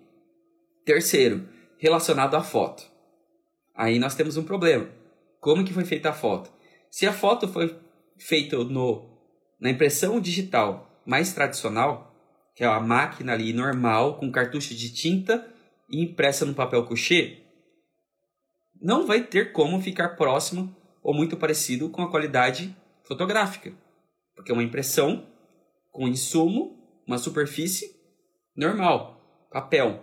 [0.85, 1.49] Terceiro,
[1.79, 2.91] relacionado à foto.
[3.75, 4.89] Aí nós temos um problema.
[5.41, 6.51] Como que foi feita a foto?
[6.91, 7.79] Se a foto foi
[8.17, 9.11] feita no,
[9.61, 12.15] na impressão digital mais tradicional,
[12.55, 15.54] que é a máquina ali normal, com cartucho de tinta
[16.03, 17.43] impressa no papel couché,
[18.81, 22.75] não vai ter como ficar próximo ou muito parecido com a qualidade
[23.05, 23.73] fotográfica.
[24.35, 25.27] Porque é uma impressão
[25.93, 27.95] com insumo, uma superfície
[28.57, 30.03] normal, papel.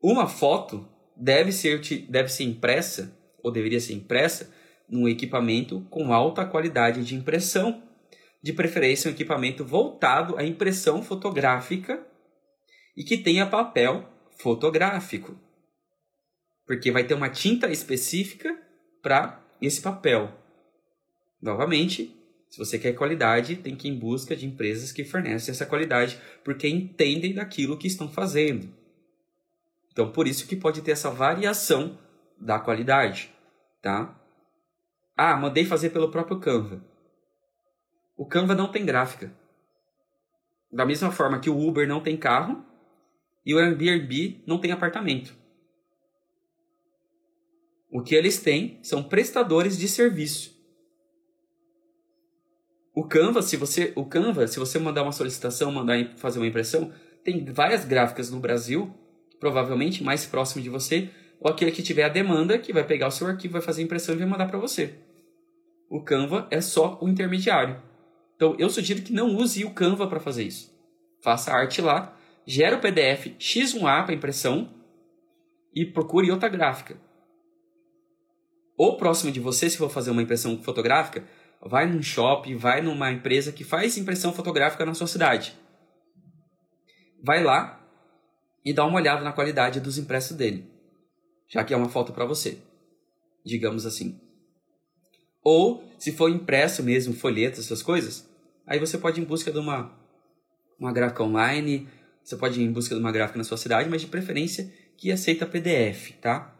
[0.00, 4.52] Uma foto deve ser, deve ser impressa, ou deveria ser impressa,
[4.88, 7.82] num equipamento com alta qualidade de impressão,
[8.42, 12.06] de preferência um equipamento voltado à impressão fotográfica
[12.96, 14.08] e que tenha papel
[14.38, 15.38] fotográfico.
[16.66, 18.56] Porque vai ter uma tinta específica
[19.02, 20.32] para esse papel.
[21.40, 22.14] Novamente,
[22.48, 26.20] se você quer qualidade, tem que ir em busca de empresas que fornecem essa qualidade,
[26.44, 28.72] porque entendem daquilo que estão fazendo.
[29.92, 31.98] Então, por isso que pode ter essa variação
[32.40, 33.32] da qualidade,
[33.82, 34.14] tá?
[35.16, 36.84] Ah, mandei fazer pelo próprio Canva.
[38.16, 39.32] O Canva não tem gráfica.
[40.70, 42.64] Da mesma forma que o Uber não tem carro
[43.48, 45.34] e o Airbnb não tem apartamento.
[47.90, 50.54] O que eles têm são prestadores de serviço.
[52.94, 56.92] O Canva, se você, o Canva, se você mandar uma solicitação, mandar fazer uma impressão,
[57.24, 58.94] tem várias gráficas no Brasil,
[59.40, 61.08] provavelmente mais próximo de você,
[61.40, 63.84] ou aquele que tiver a demanda, que vai pegar o seu arquivo, vai fazer a
[63.86, 64.94] impressão e vai mandar para você.
[65.88, 67.80] O Canva é só o intermediário.
[68.36, 70.70] Então, eu sugiro que não use o Canva para fazer isso.
[71.22, 72.17] Faça a arte lá,
[72.48, 74.72] gera o PDF X1A para impressão
[75.74, 76.98] e procure outra gráfica.
[78.74, 81.28] Ou próximo de você, se for fazer uma impressão fotográfica,
[81.60, 85.54] vai num shopping, vai numa empresa que faz impressão fotográfica na sua cidade.
[87.22, 87.86] Vai lá
[88.64, 90.72] e dá uma olhada na qualidade dos impressos dele,
[91.48, 92.62] já que é uma foto para você,
[93.44, 94.18] digamos assim.
[95.44, 98.26] Ou, se for impresso mesmo, folhetos, essas coisas,
[98.66, 99.94] aí você pode ir em busca de uma,
[100.78, 101.88] uma gráfica online,
[102.28, 105.10] você pode ir em busca de uma gráfica na sua cidade, mas de preferência que
[105.10, 106.54] aceita PDF, tá?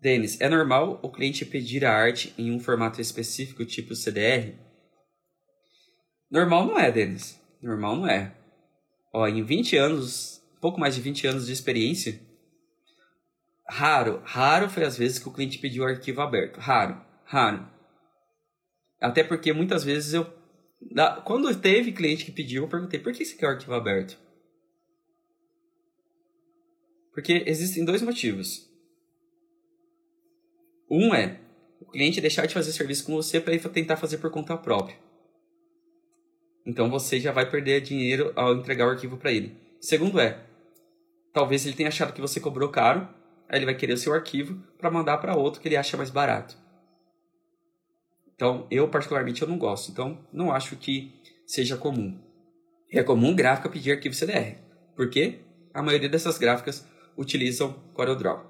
[0.00, 4.54] Denis, é normal o cliente pedir a arte em um formato específico, tipo CDR?
[6.28, 7.40] Normal não é, Denis.
[7.62, 8.34] Normal não é.
[9.12, 12.20] Ó, em 20 anos, pouco mais de 20 anos de experiência,
[13.68, 16.58] raro, raro foi as vezes que o cliente pediu arquivo aberto.
[16.58, 17.70] Raro, raro.
[19.00, 20.41] Até porque muitas vezes eu.
[21.24, 24.18] Quando teve cliente que pediu, eu perguntei por que você quer o arquivo aberto?
[27.12, 28.70] Porque existem dois motivos.
[30.90, 31.38] Um é
[31.80, 34.98] o cliente deixar de fazer serviço com você para tentar fazer por conta própria.
[36.64, 39.56] Então você já vai perder dinheiro ao entregar o arquivo para ele.
[39.80, 40.44] Segundo é,
[41.32, 43.08] talvez ele tenha achado que você cobrou caro,
[43.48, 46.10] aí ele vai querer o seu arquivo para mandar para outro que ele acha mais
[46.10, 46.61] barato.
[48.42, 49.92] Então, eu particularmente eu não gosto.
[49.92, 51.14] Então, não acho que
[51.46, 52.20] seja comum.
[52.90, 54.56] É comum gráfica pedir arquivo CDR.
[54.96, 55.42] Por quê?
[55.72, 56.84] A maioria dessas gráficas
[57.16, 58.44] utilizam CorelDRAW.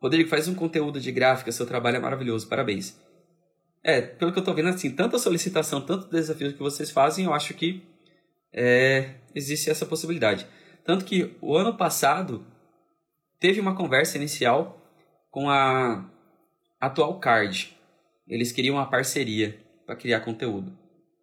[0.00, 2.98] Rodrigo, faz um conteúdo de gráfica, seu trabalho é maravilhoso, parabéns.
[3.82, 7.34] É, pelo que eu tô vendo, assim, tanta solicitação, tanto desafio que vocês fazem, eu
[7.34, 7.82] acho que
[8.50, 10.46] é, existe essa possibilidade.
[10.86, 12.46] Tanto que o ano passado
[13.38, 14.80] teve uma conversa inicial
[15.30, 16.13] com a
[16.86, 17.74] Atual Card.
[18.28, 20.76] Eles queriam uma parceria para criar conteúdo.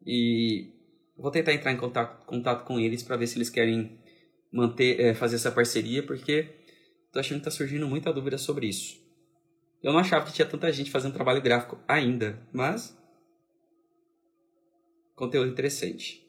[0.05, 0.69] E
[1.17, 3.99] vou tentar entrar em contato, contato com eles para ver se eles querem
[4.51, 6.47] manter, é, fazer essa parceria, porque
[7.11, 8.99] tô achando que tá surgindo muita dúvida sobre isso.
[9.83, 12.97] Eu não achava que tinha tanta gente fazendo trabalho gráfico ainda, mas.
[15.15, 16.21] Conteúdo interessante.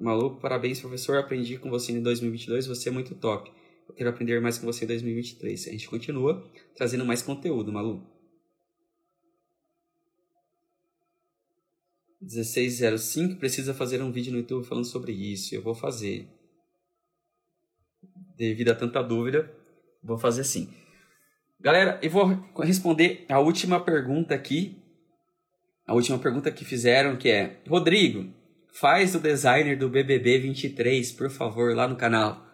[0.00, 1.18] Maluco, parabéns, professor.
[1.18, 3.50] Aprendi com você em 2022, você é muito top.
[3.94, 5.68] Quero aprender mais com você em 2023.
[5.68, 8.04] A gente continua trazendo mais conteúdo, Malu.
[12.20, 15.54] 1605 precisa fazer um vídeo no YouTube falando sobre isso.
[15.54, 16.28] Eu vou fazer.
[18.36, 19.50] Devido a tanta dúvida,
[20.02, 20.68] vou fazer sim.
[21.58, 22.26] Galera, eu vou
[22.58, 24.76] responder a última pergunta aqui.
[25.86, 28.30] A última pergunta que fizeram, que é: Rodrigo,
[28.74, 32.45] faz o designer do BBB 23, por favor, lá no canal.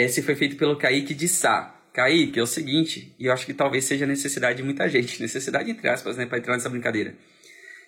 [0.00, 1.74] Esse foi feito pelo Kaique de Sá.
[1.92, 5.70] Kaique, é o seguinte, e eu acho que talvez seja necessidade de muita gente, necessidade
[5.70, 7.14] entre aspas, né, para entrar nessa brincadeira.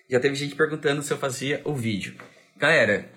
[0.07, 2.15] Já teve gente perguntando se eu fazia o vídeo.
[2.55, 3.09] Galera,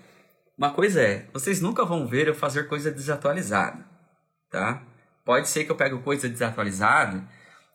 [0.56, 3.84] uma coisa é, vocês nunca vão ver eu fazer coisa desatualizada,
[4.50, 4.82] tá?
[5.26, 7.22] Pode ser que eu pegue coisa desatualizada,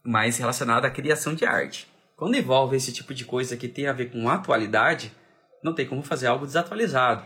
[0.04, 1.88] mas relacionada à criação de arte.
[2.18, 5.16] Quando envolve esse tipo de coisa que tem a ver com atualidade,
[5.64, 7.24] não tem como fazer algo desatualizado.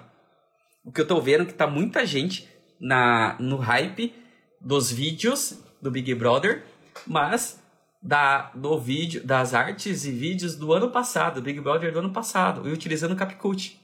[0.83, 4.13] O que eu tô vendo é que tá muita gente na no hype
[4.59, 6.63] dos vídeos do Big Brother,
[7.05, 7.61] mas
[8.01, 12.67] da, do vídeo, das artes e vídeos do ano passado, Big Brother do ano passado,
[12.67, 13.80] e utilizando o CapCut.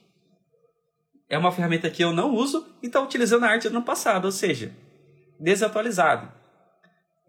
[1.28, 4.26] É uma ferramenta que eu não uso e está utilizando a arte do ano passado,
[4.26, 4.72] ou seja,
[5.40, 6.32] desatualizado.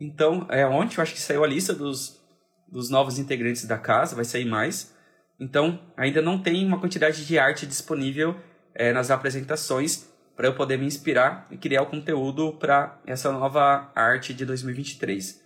[0.00, 2.20] Então, é ontem eu acho que saiu a lista dos,
[2.68, 4.94] dos novos integrantes da casa, vai sair mais.
[5.38, 8.36] Então, ainda não tem uma quantidade de arte disponível
[8.74, 13.90] é, nas apresentações para eu poder me inspirar e criar o conteúdo para essa nova
[13.94, 15.40] arte de 2023.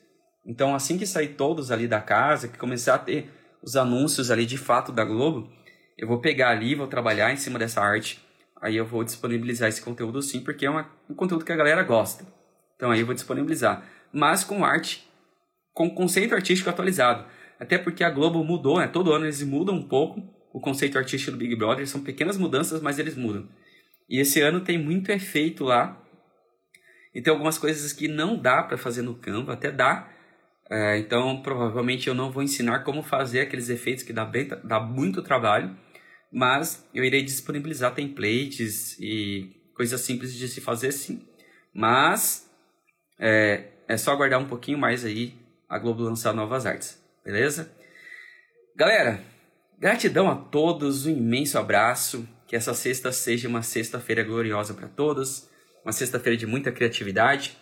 [0.47, 3.31] Então, assim que sair todos ali da casa, que começar a ter
[3.63, 5.51] os anúncios ali de fato da Globo,
[5.99, 8.25] eu vou pegar ali, vou trabalhar em cima dessa arte.
[8.61, 11.83] Aí eu vou disponibilizar esse conteúdo sim, porque é uma, um conteúdo que a galera
[11.83, 12.25] gosta.
[12.77, 13.85] Então aí eu vou disponibilizar.
[14.13, 15.09] Mas com arte,
[15.73, 17.25] com conceito artístico atualizado.
[17.59, 18.87] Até porque a Globo mudou, né?
[18.87, 20.23] Todo ano eles mudam um pouco
[20.53, 21.87] o conceito artístico do Big Brother.
[21.89, 23.49] São pequenas mudanças, mas eles mudam.
[24.09, 26.03] E esse ano tem muito efeito lá.
[27.15, 30.11] E tem algumas coisas que não dá para fazer no Canva, até dá,
[30.69, 34.81] é, então, provavelmente eu não vou ensinar como fazer aqueles efeitos que dá, bem, dá
[34.81, 35.77] muito trabalho,
[36.33, 41.25] mas eu irei disponibilizar templates e coisas simples de se fazer sim.
[41.73, 42.51] Mas
[43.19, 45.35] é, é só aguardar um pouquinho mais aí
[45.69, 47.73] a Globo lançar novas artes, beleza?
[48.75, 49.21] Galera,
[49.79, 52.29] gratidão a todos, um imenso abraço.
[52.47, 55.49] Que essa sexta seja uma sexta-feira gloriosa para todos,
[55.85, 57.57] uma sexta-feira de muita criatividade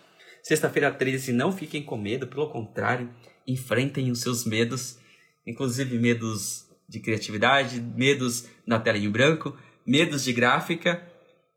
[0.45, 3.09] Sexta-feira 13, não fiquem com medo, pelo contrário,
[3.47, 4.99] enfrentem os seus medos,
[5.43, 11.03] inclusive medos de criatividade, medos na tela em branco, medos de gráfica.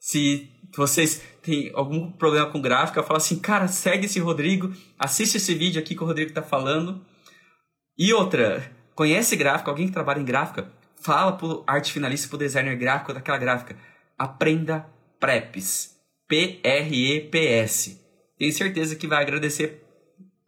[0.00, 5.54] Se vocês têm algum problema com gráfica, fala assim, cara, segue esse Rodrigo, assiste esse
[5.54, 7.04] vídeo aqui que o Rodrigo está falando.
[7.98, 12.76] E outra, conhece gráfica, alguém que trabalha em gráfica, fala pro arte finalista, pro designer
[12.76, 13.76] gráfico daquela gráfica.
[14.18, 14.86] Aprenda
[15.18, 15.96] Preps.
[16.28, 19.82] P-R-E-P-S tenho certeza que vai agradecer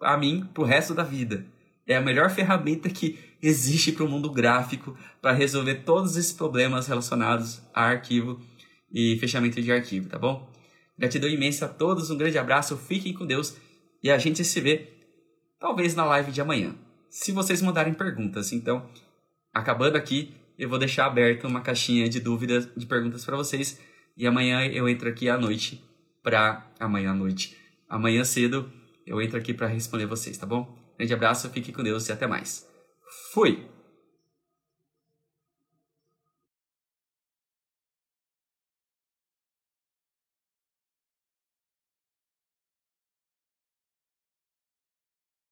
[0.00, 1.44] a mim pro resto da vida.
[1.86, 6.86] É a melhor ferramenta que existe para o mundo gráfico para resolver todos esses problemas
[6.86, 8.40] relacionados a arquivo
[8.92, 10.48] e fechamento de arquivo, tá bom?
[10.96, 13.56] Gratidão imensa a todos, um grande abraço, fiquem com Deus
[14.02, 14.92] e a gente se vê
[15.58, 16.76] talvez na live de amanhã.
[17.08, 18.88] Se vocês mandarem perguntas, então,
[19.52, 23.80] acabando aqui, eu vou deixar aberta uma caixinha de dúvidas, de perguntas para vocês
[24.16, 25.82] e amanhã eu entro aqui à noite
[26.22, 27.58] para amanhã à noite
[27.90, 28.70] Amanhã cedo
[29.04, 30.78] eu entro aqui para responder vocês, tá bom?
[30.96, 32.68] Grande abraço, fique com Deus e até mais.
[33.32, 33.79] Fui!